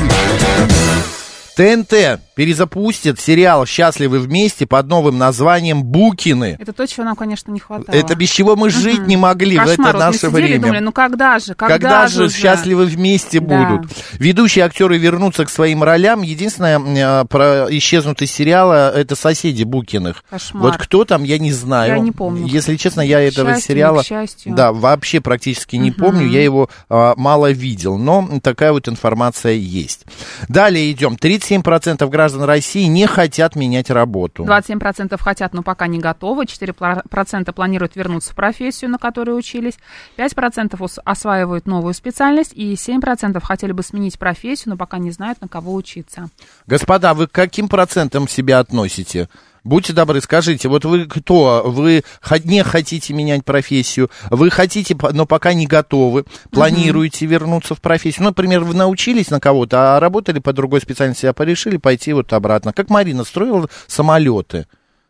[1.57, 6.59] ТНТ перезапустит сериал «Счастливы вместе» под новым названием «Букины».
[6.61, 7.96] Это то, чего нам, конечно, не хватало.
[7.96, 9.09] Это без чего мы жить Мгм.
[9.09, 9.72] не могли в Кошмар.
[9.72, 10.61] это Вот мы наше и время.
[10.61, 12.37] думали, ну когда же, когда, Когда, же уже?
[12.37, 13.46] счастливы вместе Да.
[13.70, 13.90] будут?
[14.18, 16.20] Ведущие актеры вернутся к своим ролям.
[16.20, 16.79] Единственное,
[17.22, 20.22] э, про исчезнут из сериала это соседи Букиных.
[20.29, 20.62] Кошмар.
[20.62, 21.94] Вот кто там, я не знаю.
[21.94, 22.46] Я не помню.
[22.46, 24.05] Если честно, я этого счастью, сериала
[24.44, 26.29] да, вообще практически не помню.
[26.29, 30.05] Я его а, мало видел, но такая вот информация есть.
[30.49, 31.16] Далее идем.
[31.18, 34.44] 37% граждан России не хотят менять работу.
[34.44, 36.44] 27% хотят, но пока не готовы.
[36.44, 39.74] 4% планируют вернуться в профессию, на которой учились.
[40.16, 42.52] 5% ус- осваивают новую специальность.
[42.54, 46.28] И 7% хотели бы сменить профессию, но пока не знают, на кого учиться.
[46.66, 49.28] Господа, вы к каким процентам себя относите?
[49.66, 51.64] Будьте добры, скажите, вот вы кто?
[51.66, 52.05] Вы
[52.44, 58.22] не хотите менять профессию, вы хотите, но пока не готовы, планируете вернуться в профессию.
[58.22, 62.33] Ну, например, вы научились на кого-то, а работали по другой специальности, а порешили пойти вот
[62.33, 62.72] обратно.
[62.72, 64.68] Как Марина строила самолеты.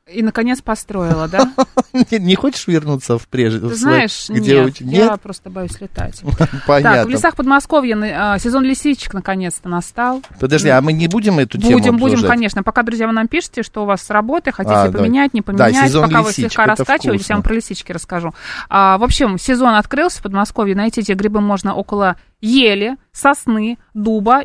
[0.09, 1.53] И, наконец, построила, да?
[1.93, 3.59] Не, не хочешь вернуться в прежде?
[3.69, 6.23] Ты знаешь, где нет, уч- я просто боюсь летать.
[6.67, 6.99] Понятно.
[6.99, 7.97] Так, в лесах Подмосковья
[8.35, 10.23] а, сезон лисичек наконец-то настал.
[10.39, 12.63] Подожди, а мы не будем эту тему Будем, будем, конечно.
[12.63, 14.99] Пока, друзья, вы нам пишете, что у вас с работы, хотите А, да.
[14.99, 15.89] поменять, не Да, поменять.
[15.89, 17.33] сезон Пока вы слегка раскачиваетесь, вкусно.
[17.33, 18.33] я вам про лисички расскажу.
[18.69, 20.77] А, в общем, сезон открылся в Подмосковье.
[20.77, 24.43] Найти эти грибы можно около ели, сосны, дуба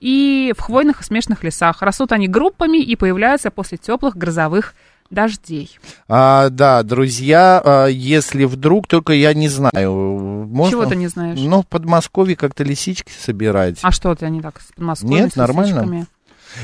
[0.00, 1.82] и в хвойных и смешанных лесах.
[1.82, 4.74] Растут они группами и появляются после теплых грозовых
[5.10, 5.78] дождей.
[6.08, 9.92] А, да, друзья, а, если вдруг, только я не знаю,
[10.46, 10.70] можно...
[10.70, 11.38] Чего ты не знаешь?
[11.40, 13.78] Ну, в Подмосковье как-то лисички собирать.
[13.82, 15.68] А что это они так с Подмосковьем, Нет, с нормально.
[15.68, 16.06] лисичками?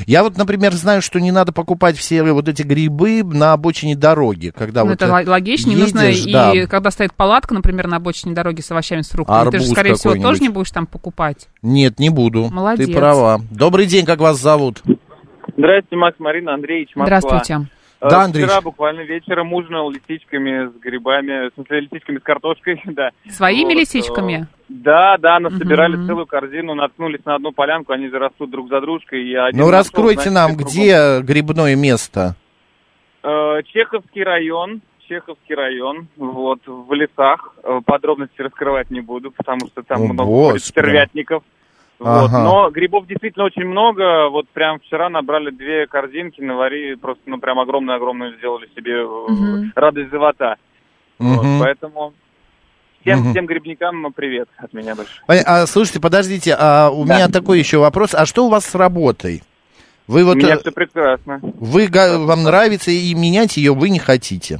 [0.07, 4.51] Я вот, например, знаю, что не надо покупать все вот эти грибы на обочине дороги,
[4.55, 6.01] когда Ну, вот это э, л- логично, не нужно.
[6.01, 6.53] едешь, И да.
[6.67, 9.93] когда стоит палатка, например, на обочине дороги с овощами, с фруктами, ты же, Арбуз скорее
[9.95, 11.47] всего, тоже не будешь там покупать.
[11.61, 12.49] Нет, не буду.
[12.51, 12.87] Молодец.
[12.87, 13.41] Ты права.
[13.51, 14.81] Добрый день, как вас зовут?
[15.57, 17.19] Здравствуйте, Макс, Марина, Андреевич, Москва.
[17.19, 17.67] Здравствуйте.
[18.01, 18.51] Э, Да, Андреевич.
[18.51, 23.09] Вчера буквально вечером ужинал лисичками с грибами, в смысле лисичками с картошкой, да.
[23.29, 24.33] Своими Вот, лисичками?
[24.43, 26.07] э, Да, да, насобирали Мгм.
[26.07, 29.23] целую корзину, наткнулись на одну полянку, они же растут друг за дружкой.
[29.23, 32.35] И один Ну, нашел, раскройте значит, нам, где грибное место?
[33.23, 37.55] Э, Чеховский район, Чеховский район, вот, в лесах.
[37.85, 40.61] Подробности раскрывать не буду, потому что там О, много Господи.
[40.63, 41.43] стервятников.
[41.99, 42.25] Вот.
[42.29, 42.43] Ага.
[42.43, 44.29] Но грибов действительно очень много.
[44.29, 49.71] Вот прям вчера набрали две корзинки, наварили, просто ну прям огромную-огромную сделали себе Мгм.
[49.75, 50.57] радость живота.
[51.19, 51.59] Вот, Мгм.
[51.59, 52.13] поэтому
[53.01, 53.31] всем, Мгм.
[53.31, 55.13] всем грибникам привет от меня большой.
[55.27, 58.13] Пон- А, слушайте, подождите, а у меня такой еще вопрос.
[58.13, 59.41] А что у вас с работой?
[60.07, 61.39] Вы У вот, меня э, все прекрасно.
[61.41, 64.59] вы, вам нравится и менять ее вы не хотите?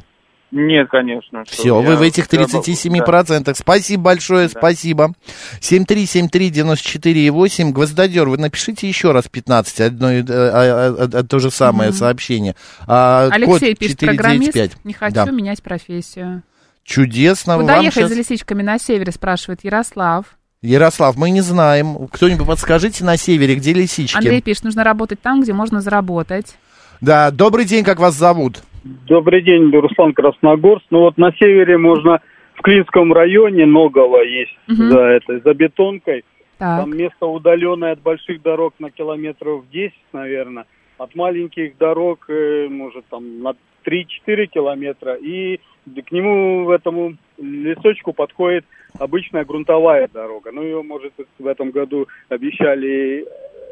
[0.51, 1.43] Нет, конечно.
[1.45, 3.57] Все, вы в этих я- 37%.
[3.57, 5.13] Спасибо большое, спасибо.
[5.59, 7.71] 7373948.
[7.71, 11.89] Гвоздодер, вы напишите еще раз 15, одно, и- а, а, а, а, то же самое
[11.89, 11.97] Мгм.
[11.99, 12.55] сообщение.
[12.87, 14.15] А, Алексей код пишет, 495.
[14.15, 15.25] программист, не хочу Да.
[15.31, 16.43] менять профессию.
[16.83, 17.57] Чудесно.
[17.57, 20.25] Куда Вам ехать щас- за лисичками на севере, спрашивает Ярослав.
[20.61, 22.07] Ярослав, мы не знаем.
[22.11, 24.15] Кто-нибудь подскажите на севере, где лисички?
[24.17, 26.55] Андрей пишет, нужно работать там, где можно заработать.
[27.01, 28.61] Да, добрый день, как вас зовут?
[28.85, 30.85] Добрый день, Руслан Красногорск.
[30.91, 32.21] Ну вот на севере можно
[32.53, 34.91] в Клинском районе Ноголо есть Мгм.
[34.91, 36.23] за этой, за бетонкой.
[36.59, 36.81] Так.
[36.81, 40.65] Там место удаленное от больших дорог на километров 10, наверное.
[40.99, 45.15] От маленьких дорог, э, может, там на 3-4 километра.
[45.15, 45.59] И
[46.07, 48.65] к нему, этому лесочку подходит
[48.99, 50.51] обычная грунтовая дорога.
[50.51, 53.25] Ну, ее, может, в этом году обещали э,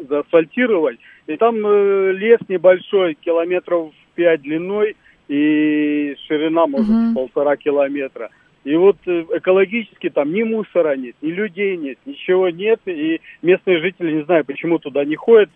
[0.10, 0.98] заасфальтировать.
[1.28, 4.96] И там э, лес небольшой, километров 5 длиной,
[5.28, 7.14] и ширина, может, Мгм.
[7.14, 8.30] полтора километра.
[8.64, 12.80] И вот э, экологически там ни мусора нет, ни людей нет, ничего нет.
[12.86, 15.50] И местные жители, не знаю, почему туда не ходят.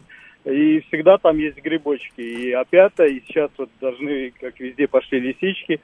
[0.46, 2.22] И всегда там есть грибочки.
[2.22, 5.80] И опята, и сейчас вот должны, как везде, пошли лисички.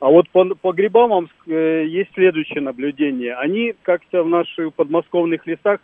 [0.00, 3.34] А вот по, по грибам вам э, есть следующее наблюдение.
[3.34, 5.80] Они как-то в наших подмосковных лесах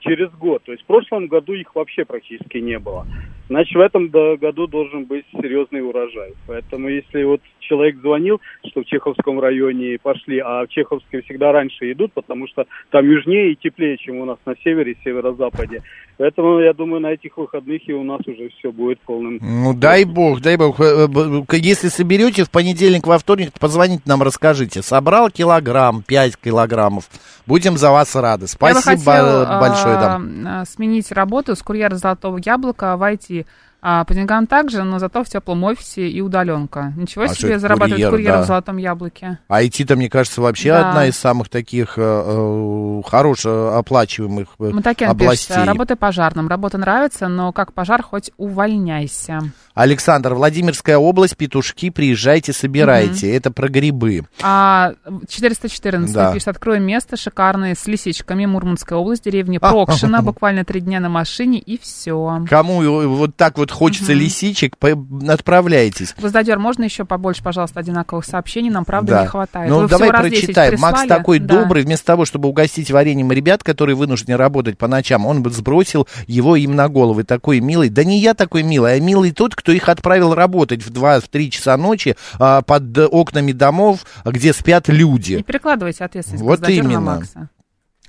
[0.00, 0.62] через год.
[0.64, 3.06] То есть в прошлом году их вообще практически не было.
[3.48, 6.32] Значит, в этом году должен быть серьезный урожай.
[6.46, 11.90] Поэтому если вот человек звонил, что в Чеховском районе пошли, а в Чеховске всегда раньше
[11.92, 15.82] идут, потому что там южнее и теплее, чем у нас на севере и северо-западе.
[16.18, 19.38] Поэтому, я думаю, на этих выходных и у нас уже все будет полным.
[19.42, 20.80] Ну, дай бог, дай бог.
[20.80, 21.06] Э,
[21.46, 24.82] к- Если соберете в понедельник, во вторник, позвоните нам, расскажите.
[24.82, 27.04] Собрал килограмм, 5 килограммов.
[27.46, 28.42] Будем за вас рады.
[28.42, 28.80] Я бы Спасибо
[29.12, 29.94] хотел, большое.
[29.96, 30.20] да.
[30.46, 33.02] а, сменить работу с курьера золотого яблока в
[33.42, 33.44] see
[33.82, 36.92] А, по деньгам также, но зато в теплом офисе и удаленка.
[36.96, 38.42] Ничего А себе зарабатывать курьер, курьером да.
[38.42, 39.38] в золотом яблоке.
[39.48, 40.88] IT-то, мне кажется, вообще Да.
[40.88, 45.64] одна из самых таких э, э, хорошо оплачиваемых э, Матакен пишет, областей.
[45.64, 46.48] работай пожарным.
[46.48, 49.40] Работа нравится, но как пожар, хоть увольняйся.
[49.74, 53.34] Александр, Владимирская область, петушки, приезжайте, собирайте.
[53.34, 54.22] Это про грибы.
[54.42, 54.94] А
[55.28, 56.32] 414 Да.
[56.32, 58.46] пишет, откроем место шикарное с лисичками.
[58.46, 59.70] Мурманская область, деревня А.
[59.70, 60.22] Прокшина.
[60.22, 62.44] Буквально три дня на машине и все.
[62.48, 64.20] Кому э, вот так вот хочется Мгм.
[64.20, 64.96] лисичек, по-
[65.32, 66.14] отправляйтесь.
[66.18, 68.70] Гвоздодер, можно еще побольше, пожалуйста, одинаковых сообщений?
[68.70, 69.22] Нам, правда, Да.
[69.22, 69.70] не хватает.
[69.70, 70.80] Ну, Вы давай всего раз 10 прочитаем.
[70.80, 71.60] Макс такой Да.
[71.60, 76.06] добрый, вместо того, чтобы угостить вареньем ребят, которые вынуждены работать по ночам, он бы сбросил
[76.26, 77.24] его им на головы.
[77.24, 77.88] Такой милый.
[77.88, 81.76] Да не я такой милый, а милый тот, кто их отправил работать в 2-3 часа
[81.76, 85.34] ночи а, под э, окнами домов, где спят люди.
[85.34, 87.00] Не перекладывайте ответственность Вот Гвоздодера на именно.
[87.00, 87.48] Макса.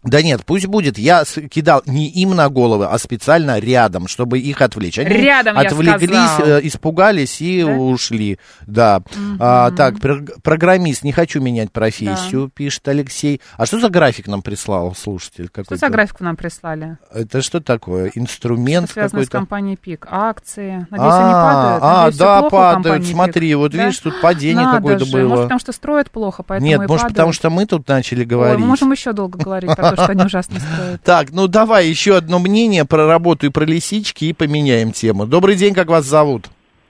[0.08, 0.98] Да нет, пусть будет.
[0.98, 4.98] Я кидал не им на головы, а специально рядом, чтобы их отвлечь.
[5.00, 6.58] Они Рядом, я отвлеклись, сказал.
[6.58, 7.72] э, испугались и Да?
[7.72, 8.40] ушли.
[8.66, 9.02] Да.
[9.40, 13.42] А, так, пр- программист, не хочу менять профессию, пишет Алексей.
[13.58, 15.50] А что за график нам прислал слушатель?
[15.64, 16.98] Что за график нам прислали?
[17.14, 18.12] Это что такое?
[18.16, 20.08] Инструмент Связано с компанией ПИК.
[20.10, 20.88] Акции.
[20.90, 21.84] Надеюсь, они А, падают.
[21.84, 23.06] а, Надеюсь, да, падают.
[23.08, 23.86] Смотри, вот Да?
[23.86, 25.28] видишь, тут падение какое-то было.
[25.28, 28.60] Может, потому что строят плохо, поэтому Нет, может, потому что мы тут начали говорить.
[28.60, 31.02] мы можем еще долго говорить про то, что они ужасно строят.
[31.04, 35.26] Так, ну давай еще одно мнение про работу и про лисички и поменяем тему.
[35.26, 36.50] Добрый день, как вас зовут?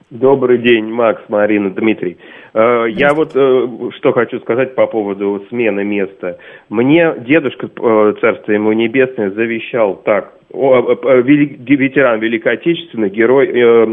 [0.09, 2.15] Добрый день, Макс, Марина, Дмитрий.
[2.53, 3.67] Э, Я вот э,
[3.97, 6.37] что хочу сказать по поводу смены места.
[6.69, 10.33] Мне дедушка, э, царство ему небесное, завещал так.
[10.53, 13.47] Ветеран Великой Отечественной, герой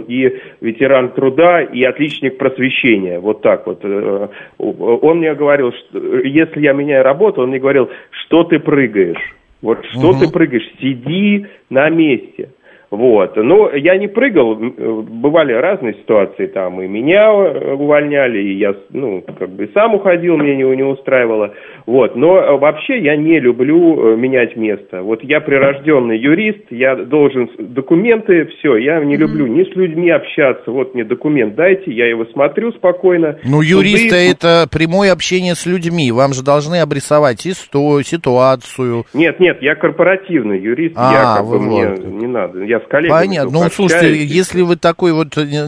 [0.06, 3.18] и ветеран труда и отличник просвещения.
[3.18, 3.84] Вот так вот.
[3.84, 9.34] Он мне говорил, что если я меняю работу, он мне говорил, что ты прыгаешь.
[9.62, 10.20] Вот что Мгм.
[10.20, 12.50] ты прыгаешь, сиди на месте.
[12.96, 13.36] Вот.
[13.36, 18.74] Но я не прыгал, э, бывали разные ситуации, там и меня э, увольняли, и я,
[18.90, 21.54] ну, как бы сам уходил, мне не, не устраивало.
[21.86, 22.16] Вот.
[22.16, 25.02] Но э, вообще я не люблю менять место.
[25.02, 30.70] Вот я прирожденный юрист, я должен документы, все, я не люблю ни с людьми общаться,
[30.70, 33.38] вот мне документ дайте, я его смотрю спокойно.
[33.44, 36.10] Ну, Суды- юристы это прямое общение с людьми.
[36.12, 39.04] Вам же должны обрисовать исто- ситуацию.
[39.14, 42.04] Нет, нет, я корпоративный юрист, А, я как вы бы мне вот.
[42.04, 43.50] не надо, я с коллегами Понятно.
[43.52, 44.30] Ну, слушайте, общаюсь.
[44.30, 45.66] если вы такой вот э,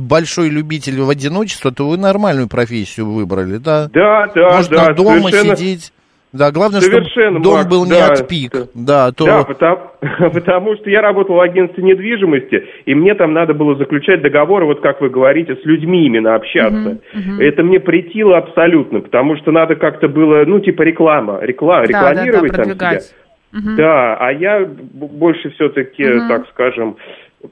[0.00, 3.88] большой любитель в одиночество, то вы нормальную профессию выбрали, да?
[3.92, 5.92] Да, да, Можно да, дома совершенно- сидеть.
[6.34, 8.06] Да, главное, Совершенно, чтобы дом Макс, был не да.
[8.08, 8.52] от пик.
[8.74, 9.24] Да, то...
[9.24, 9.78] Да, потому,
[10.32, 14.80] потому что я работал в агентстве недвижимости, и мне там надо было заключать договоры, вот
[14.80, 16.98] как вы говорите, с людьми именно общаться.
[17.38, 22.00] Это мне претило абсолютно, потому что надо как-то было, ну, типа реклама, реклама, Да, да,
[22.00, 23.00] да, рекламировать там себя.
[23.76, 26.28] Да, а я больше все-таки, Мгм.
[26.28, 26.96] так скажем,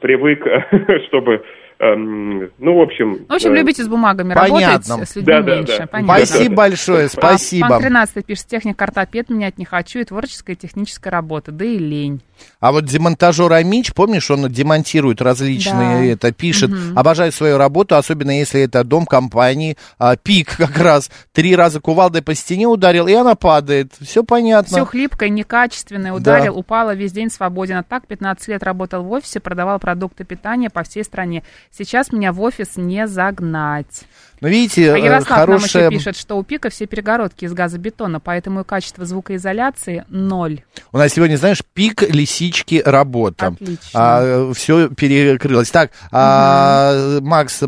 [0.01, 0.43] привык,
[1.09, 1.45] чтобы,
[1.79, 3.25] эм, ну, в общем...
[3.29, 4.95] В общем, э, любите с бумагами Понятно.
[4.95, 5.79] работать, с людьми Да, да, меньше.
[5.79, 5.87] да.
[5.87, 6.15] Понятно.
[6.27, 7.69] Спасибо большое, А, спасибо.
[7.69, 12.21] Пан 13 пишет, техник-ортопед менять не хочу, и творческая и техническая работа, да и лень.
[12.61, 16.13] А вот демонтажер Амич, помнишь, он демонтирует различные, Да.
[16.15, 16.99] это пишет, Мгм.
[16.99, 22.23] обожаю свою работу, особенно если это дом компании, а, пик как раз, три раза кувалдой
[22.23, 24.77] по стене ударил, и она падает, все понятно.
[24.79, 27.77] Все хлипкое, некачественное, ударил, упало, весь день свободен.
[27.77, 31.43] А так 15 лет работал в офисе, продавал продукты питания по всей стране.
[31.71, 34.03] Сейчас меня в офис не загнать.
[34.43, 35.89] Но видите, А э, Ярослав нам хорошая...
[35.89, 40.63] еще пишет, что у пика все перегородки из газобетона, поэтому и качество звукоизоляции ноль.
[40.91, 43.55] У нас сегодня, знаешь, пик лисички работа.
[43.61, 44.53] Отлично.
[44.53, 45.71] все перекрылось.
[45.71, 47.61] Так, а, Макс,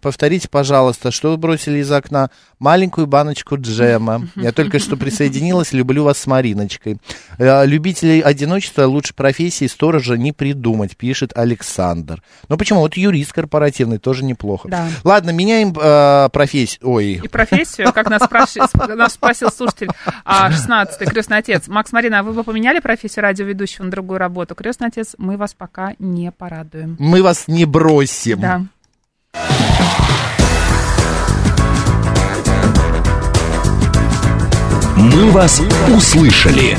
[0.00, 2.30] повторите, пожалуйста, что вы бросили из окна?
[2.60, 4.28] Маленькую баночку джема.
[4.36, 6.98] Я только что присоединилась, люблю вас с Мариночкой.
[7.38, 12.22] Э, Любителей одиночества лучше профессии сторожа не придумать, пишет Александр.
[12.48, 12.80] Ну почему?
[12.80, 14.68] Вот юрист корпоративный тоже неплохо.
[14.68, 14.88] Да.
[15.02, 15.74] Ладно, меняем
[16.32, 16.80] профессию.
[16.88, 18.60] Ой, И профессию, как нас, спраши-
[18.96, 19.88] нас спросил слушатель,
[20.24, 21.68] а, 16-й, крестный отец.
[21.68, 24.54] Макс, Марина, а вы бы поменяли профессию радиоведущего на другую работу?
[24.54, 26.96] Крестный отец, мы вас пока не порадуем.
[26.98, 28.40] мы вас не бросим.
[28.40, 28.62] Да.
[34.96, 35.60] «Мы вас
[35.94, 36.76] услышали».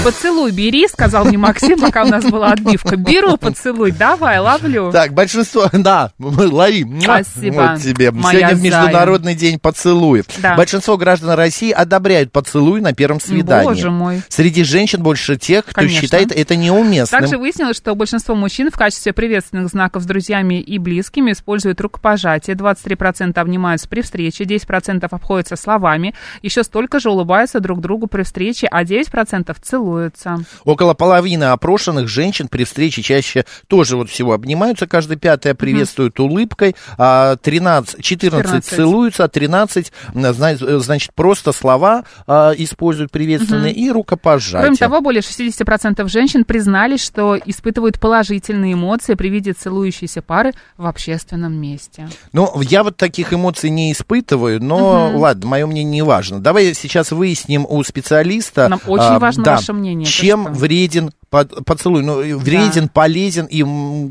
[0.04, 2.96] Поцелуй бери, сказал мне Максим, пока у нас была отбивка.
[2.96, 4.90] Беру поцелуй, давай, ловлю.
[4.92, 6.86] Так, большинство, да, лови.
[7.02, 8.10] Спасибо, Вот тебе.
[8.10, 10.24] моя Сегодня Международный день поцелуев.
[10.38, 10.56] Да.
[10.56, 13.66] Большинство граждан России одобряют поцелуй на первом свидании.
[13.66, 14.22] Боже мой.
[14.28, 16.00] Среди женщин больше тех, кто Конечно.
[16.00, 17.20] считает это неуместным.
[17.20, 22.56] Также выяснилось, что большинство мужчин в качестве приветственных знаков с друзьями и близкими используют рукопожатие.
[22.56, 28.66] 23% обнимаются при встрече, 10% обходятся словами, еще столько же улыбаются друг другу при встрече,
[28.70, 29.54] а 9%
[29.90, 30.38] целуются.
[30.64, 36.76] Около половины опрошенных женщин при встрече чаще тоже вот всего обнимаются, каждый пятая приветствует улыбкой,
[36.98, 38.64] а 13, 14, 14.
[38.76, 44.60] целуются, а 13, м, зна- значит, просто слова а, используют приветственные и рукопожатия.
[44.60, 50.86] Кроме того, более 60% женщин признались, что испытывают положительные эмоции при виде целующейся пары в
[50.86, 52.08] общественном месте.
[52.32, 55.16] Ну, я вот таких эмоций не испытываю, но Мгм.
[55.16, 56.40] ладно, мое мнение не важно.
[56.40, 58.68] Давай сейчас выясним у специалиста.
[58.68, 60.52] Нам очень а, важно да, ваше Это Чем что?
[60.52, 62.02] вреден под- поцелуй?
[62.04, 63.64] Ну, вреден, полезен и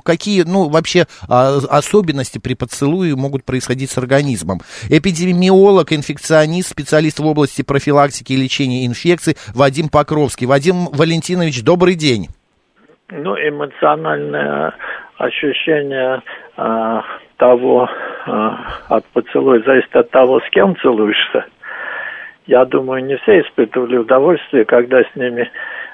[0.03, 4.59] какие, ну, вообще а, особенности при поцелуе могут происходить с организмом?
[4.89, 10.47] Эпидемиолог, инфекционист, специалист в области профилактики и лечения инфекций Вадим Покровский.
[10.47, 12.27] Вадим Валентинович, добрый день.
[13.11, 14.73] Ну, эмоциональное
[15.17, 16.21] ощущение
[16.57, 17.01] а,
[17.37, 17.89] того
[18.25, 18.57] а,
[18.89, 21.45] от поцелуя зависит от того, с кем целуешься.
[22.49, 25.47] Я думаю, не все испытывали удовольствие, когда с ними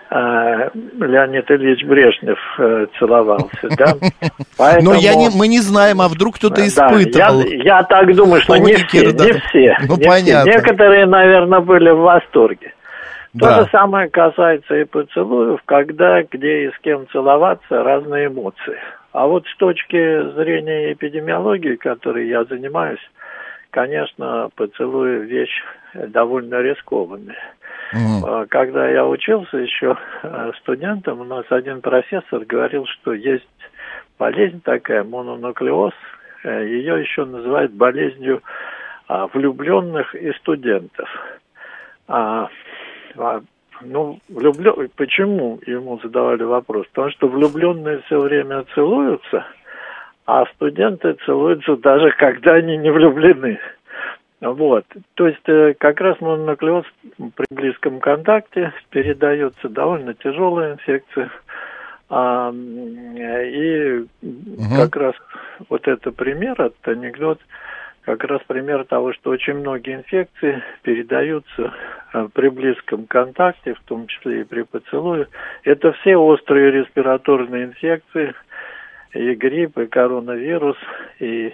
[0.10, 3.88] а, Леонид Ильич Брежнев э, целовался, да?
[4.82, 7.42] Но я Поэтому- не, мы не знаем, а вдруг кто-то Да, испытывал.
[7.42, 9.26] я, я так думаю, что не все, да.
[9.26, 9.76] не все.
[9.90, 10.10] Ну, не все.
[10.10, 10.50] понятно.
[10.50, 12.72] Некоторые, наверное, были в восторге.
[13.38, 13.64] То Да.
[13.64, 18.78] же самое касается и поцелуев, когда, где и с кем целоваться, разные эмоции.
[19.12, 23.00] А вот с точки зрения эпидемиологии, которой я занимаюсь,
[23.76, 25.62] конечно, поцелуи вещь
[25.94, 27.56] довольно рискованная.
[28.24, 33.44] А, Когда я учился еще э, студентом, у нас один профессор говорил, что есть
[34.18, 35.94] болезнь такая, мононуклеоз,
[36.46, 38.42] э, ее еще называют болезнью
[39.10, 41.10] а, влюбленных и студентов.
[42.08, 42.48] А,
[43.18, 43.42] а,
[43.82, 44.90] ну, влюблен...
[44.96, 46.88] почему ему задавали вопрос?
[46.94, 49.46] Потому что влюбленные все время целуются,
[50.26, 53.60] а студенты целуются даже когда они не влюблены.
[54.42, 54.86] Вот.
[55.16, 56.86] То есть э, как раз мононуклеоз
[57.18, 61.32] при близком контакте передается довольно тяжелая инфекция.
[62.10, 64.06] А, и
[64.78, 65.16] как раз
[65.70, 67.40] вот это пример, этот анекдот,
[68.02, 71.74] как раз пример того, что очень многие инфекции передаются
[72.14, 75.28] э, при близком контакте, в том числе и при поцелуе.
[75.64, 78.36] Это все острые респираторные инфекции,
[79.16, 80.78] и грипп, и коронавирус,
[81.20, 81.54] и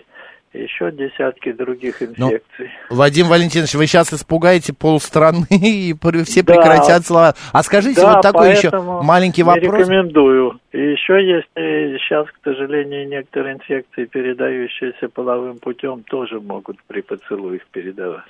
[0.53, 2.70] еще десятки других Ну, инфекций.
[2.89, 5.95] Вадим Валентинович, вы сейчас испугаете полстраны, и
[6.26, 6.53] все Да.
[6.53, 7.36] прекратят слова.
[7.53, 8.70] А скажите, Да, вот такой еще
[9.01, 9.80] маленький не вопрос.
[9.80, 10.59] рекомендую.
[10.74, 17.01] И еще есть и сейчас, к сожалению, некоторые инфекции, передающиеся половым путем, тоже могут при
[17.01, 18.30] поцелуях передаваться.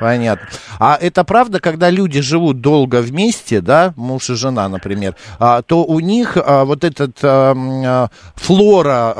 [0.00, 0.46] Понятно.
[0.78, 5.84] А это правда, когда люди живут долго вместе, да, муж и жена, например, а, то
[5.84, 7.18] у них а, вот этот
[8.36, 9.14] флора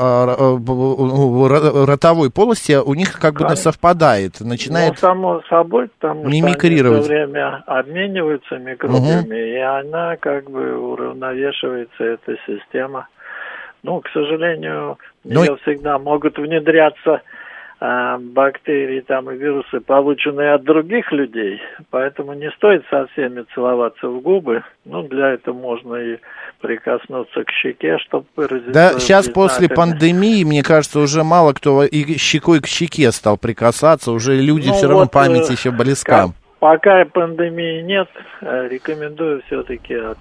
[1.85, 3.71] ротовой полости у них как бы Конечно.
[3.71, 6.99] совпадает, начинает Ну, само собой, потому что мимикрировать.
[6.99, 13.07] они все время обмениваются микробами, и она как бы уравновешивается, эта система.
[13.83, 17.21] Ну, к сожалению, в Но- нее всегда могут внедряться
[17.79, 24.19] бактерии там и вирусы, полученные от других людей, поэтому не стоит со всеми целоваться в
[24.21, 24.63] губы.
[24.83, 26.17] Ну, для этого можно и
[26.59, 32.17] прикоснуться к щеке, чтобы выразить Да, сейчас после пандемии, мне кажется, уже мало кто и
[32.17, 36.23] щекой к щеке стал прикасаться, уже люди Ну все равно вот, память э, еще близка.
[36.27, 38.09] Как- Пока пандемии нет,
[38.41, 40.17] э, рекомендую все-таки от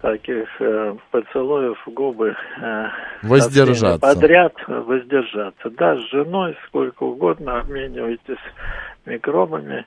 [0.00, 2.84] таких э, поцелуев губы э,
[3.22, 3.98] Воздержаться.
[4.00, 5.70] подряд воздержаться.
[5.70, 8.38] Да, с женой сколько угодно обменивайтесь
[9.06, 9.84] микробами,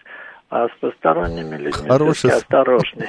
[0.50, 3.08] а с посторонними людьми Хороший осторожней.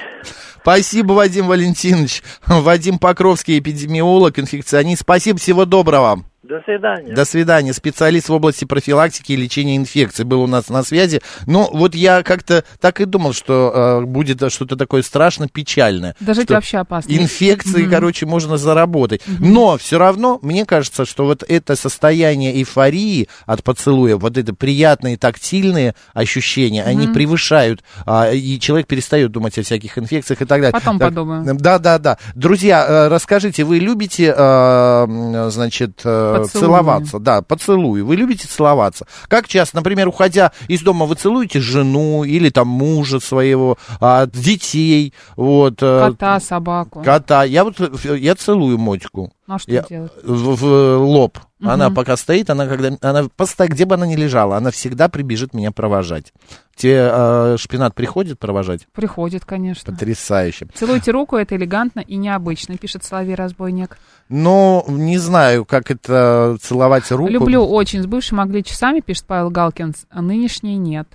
[0.61, 2.23] Спасибо, Вадим Валентинович.
[2.47, 5.01] Вадим Покровский, эпидемиолог, инфекционист.
[5.01, 6.19] Спасибо, всего доброго.
[6.47, 7.13] До свидания.
[7.15, 7.73] До свидания.
[7.73, 11.21] Специалист в области профилактики и лечения инфекций был у нас на связи.
[11.47, 16.15] Но вот я как-то так и думал, что э, будет что-то такое страшно печальное.
[16.19, 17.11] Даже это Что вообще опасно.
[17.11, 17.91] Инфекции, Мгм.
[17.91, 19.21] короче, можно заработать.
[19.39, 25.17] Но все равно, мне кажется, что вот это состояние эйфории от поцелуя, вот это приятные
[25.17, 27.13] тактильные ощущения, они Мгм.
[27.15, 30.73] превышают, а, и человек перестает думать о всяких инфекциях и так далее.
[30.73, 31.43] Потом Так, подумаю.
[31.59, 32.17] Да, да, да.
[32.35, 36.65] Друзья, э, расскажите, вы любите, э, значит, э, Поцелуи.
[36.65, 37.19] целоваться?
[37.19, 38.01] Да, поцелуи.
[38.01, 39.05] Вы любите целоваться?
[39.27, 45.13] Как часто, например, уходя из дома, вы целуете жену или там мужа своего, а, детей,
[45.35, 45.81] вот.
[45.81, 47.01] э, Кота, собаку.
[47.03, 47.43] Кота.
[47.43, 49.31] Я вот, э, я целую Мотьку.
[49.47, 50.11] Ну, а что Я- делать?
[50.23, 51.37] В, в лоб.
[51.59, 51.69] Мгм.
[51.69, 55.53] Она пока стоит, она когда, она постоянно, где бы она ни лежала, она всегда прибежит
[55.53, 56.33] меня провожать.
[56.75, 58.87] Тебе э, шпинат приходит провожать?
[58.93, 59.93] Приходит, конечно.
[59.93, 60.67] Потрясающе.
[60.73, 63.97] Целуйте руку, это элегантно и необычно, пишет Соловей Разбойник.
[64.29, 67.31] Но не знаю, как это целовать руку.
[67.31, 68.01] Люблю очень.
[68.01, 71.07] С бывшей могли часами, пишет Павел Галкинс, а нынешней нет.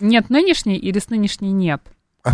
[0.00, 1.82] Нет нынешней или с нынешней нет?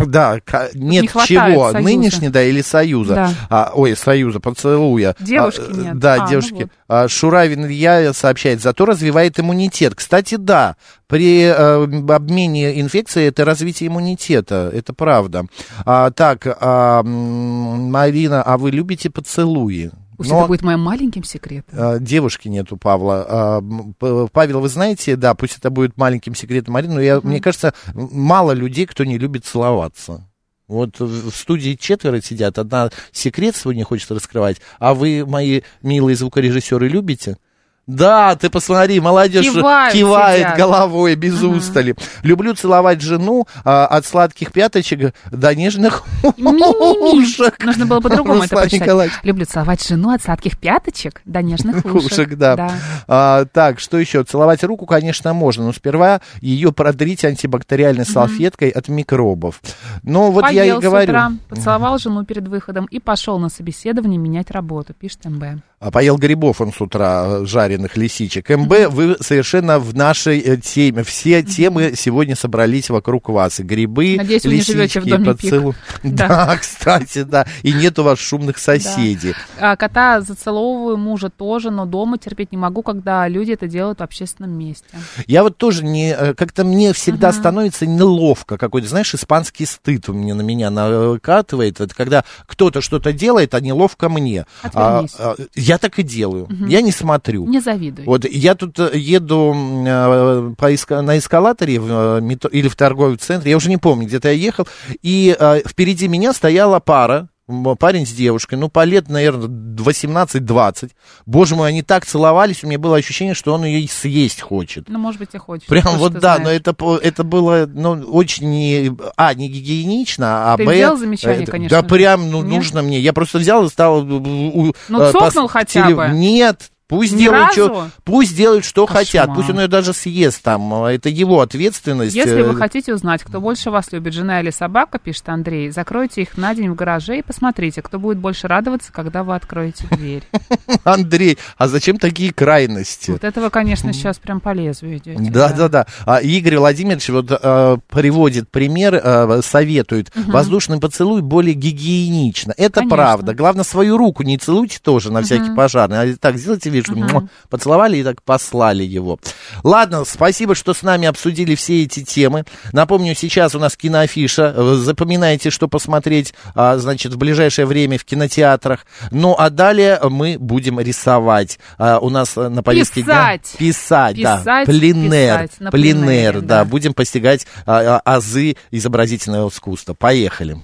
[0.07, 1.79] Да, ка- нет не чего, союза.
[1.79, 3.13] нынешний, да, или союза.
[3.13, 3.31] Да.
[3.49, 5.15] А, ой, союза, поцелуя.
[5.19, 5.99] Девушки А, нет.
[5.99, 6.53] Да, А, ну девушки.
[6.63, 6.69] вот.
[6.87, 9.93] А, Шуравин Илья сообщает, зато развивает иммунитет.
[9.93, 15.45] Кстати, да, при э, обмене инфекцией это развитие иммунитета, это правда.
[15.85, 19.91] А, так, а, Марина, а вы любите поцелуи?
[20.17, 21.77] Пусть Но- это будет моим маленьким секретом.
[21.77, 23.25] а, Девушки нет у Павла.
[23.27, 27.73] А, Павел, вы знаете, да, пусть это будет маленьким секретом Марины, но я, мне кажется,
[27.93, 30.29] мало людей, кто не любит целоваться.
[30.67, 35.61] Вот в в студии четверо сидят, одна секрет свой не хочет раскрывать, а вы, мои
[35.81, 37.37] милые звукорежиссеры, любите?
[37.85, 40.57] Да, ты посмотри, молодежь Кивают, кивает сидят.
[40.57, 41.95] головой без устали.
[42.21, 46.03] Люблю целовать жену а, от сладких пяточек до нежных
[46.37, 47.61] ушек.
[47.63, 48.81] Нужно было по-другому это прочитать.
[48.81, 49.15] Николаевич.
[49.23, 52.11] Люблю целовать жену от сладких пяточек до нежных ушек.
[52.11, 52.71] Ушек, да.
[53.07, 54.23] А, так, что еще?
[54.23, 59.59] Целовать руку, конечно, можно, но сперва ее продрить антибактериальной салфеткой от микробов.
[60.03, 61.11] Но вот я и говорю.
[61.11, 65.61] утра, поцеловал жену перед выходом и пошел на собеседование менять работу, пишет МБ.
[65.85, 68.49] А поел грибов он с утра, жареных лисичек.
[68.49, 71.03] МБ, вы совершенно в нашей э, теме.
[71.03, 73.59] Все темы сегодня собрались вокруг вас.
[73.59, 76.13] И грибы, Надеюсь, вы не живете в лисички, доме поцелу- Пик.
[76.13, 76.27] Да.
[76.27, 76.57] Да.
[76.57, 77.45] кстати, да.
[77.63, 79.33] И нет у вас шумных соседей.
[79.59, 84.03] А, кота зацеловываю, мужа тоже, но дома терпеть не могу, когда люди это делают в
[84.03, 84.85] общественном месте.
[85.27, 86.13] Я вот тоже не...
[86.17, 91.81] э, Как-то мне всегда становится неловко какой-то, знаешь, испанский стыд у меня на меня накатывает.
[91.81, 94.45] Это когда кто-то что-то делает, а неловко мне.
[94.73, 95.15] А, Отвернись.
[95.19, 96.47] а, я так и делаю.
[96.49, 96.67] Мгм.
[96.67, 97.45] Я не смотрю.
[97.47, 98.05] Не завидуй.
[98.05, 102.75] Вот я тут э, еду э, по эска- на эскалаторе в, э, метро, или в
[102.75, 104.67] торговом центре, я уже не помню, где-то я ехал,
[105.01, 107.29] и э, впереди меня стояла пара,
[107.79, 110.91] парень с девушкой, ну, по лет, наверное, 18-20.
[111.25, 114.87] Боже мой, они так целовались, у меня было ощущение, что он ее съесть хочет.
[114.87, 115.67] Ну, может быть, и хочешь.
[115.67, 116.59] Прям Может, вот да, но знаешь.
[116.61, 120.75] это, по- это было, ну, очень, не, а, не гигиенично, а, Ты б...
[120.75, 122.49] сделал замечание, это- конечно Да прям, ну, Нет?
[122.55, 122.99] нужно мне.
[122.99, 123.99] Я просто взял и стал...
[123.99, 126.09] у- Ну, э, цокнул хотя бы.
[126.13, 127.65] Нет, Пусть Ни делают, разу?
[127.69, 129.03] что, пусть делают, что Кошмар.
[129.05, 129.33] хотят.
[129.33, 130.71] Пусть он ее даже съест там.
[130.85, 132.15] Это его ответственность.
[132.15, 136.21] Если Э, вы хотите узнать, кто больше вас любит, жена или собака, пишет Андрей, закройте
[136.21, 140.23] их на день в гараже и посмотрите, кто будет больше радоваться, когда вы откроете дверь.
[140.83, 143.11] Андрей, а зачем такие крайности?
[143.11, 145.17] Вот этого, конечно, сейчас прям по лезвию идете.
[145.31, 145.87] Да, да, да.
[146.05, 150.11] А Игорь Владимирович вот э, приводит пример, э, советует.
[150.15, 150.31] Мгм.
[150.31, 152.53] Воздушный поцелуй более гигиенично.
[152.57, 152.95] Это Конечно.
[152.97, 153.33] правда.
[153.33, 155.55] Главное, свою руку не целуйте тоже на всякий Мгм.
[155.55, 155.99] пожарный.
[156.13, 159.19] А так, сделайте вид, пишут, «Муа», поцеловали и так послали его.
[159.63, 162.45] Ладно, спасибо, что с нами обсудили все эти темы.
[162.71, 164.53] Напомню, сейчас у нас киноафиша.
[164.55, 168.85] Э, Запоминайте, что посмотреть, а, значит, в ближайшее время в кинотеатрах.
[169.11, 171.59] Ну, а далее мы будем рисовать.
[171.77, 173.37] А, У нас э, на повестке дня...
[173.37, 173.55] Писать.
[173.57, 174.37] Писать, да.
[174.37, 175.47] Писать, Пленер.
[175.47, 176.59] писать Пленер, пленэре, да.
[176.59, 176.65] да.
[176.65, 179.93] Будем постигать а, азы изобразительного искусства.
[179.93, 180.57] Поехали.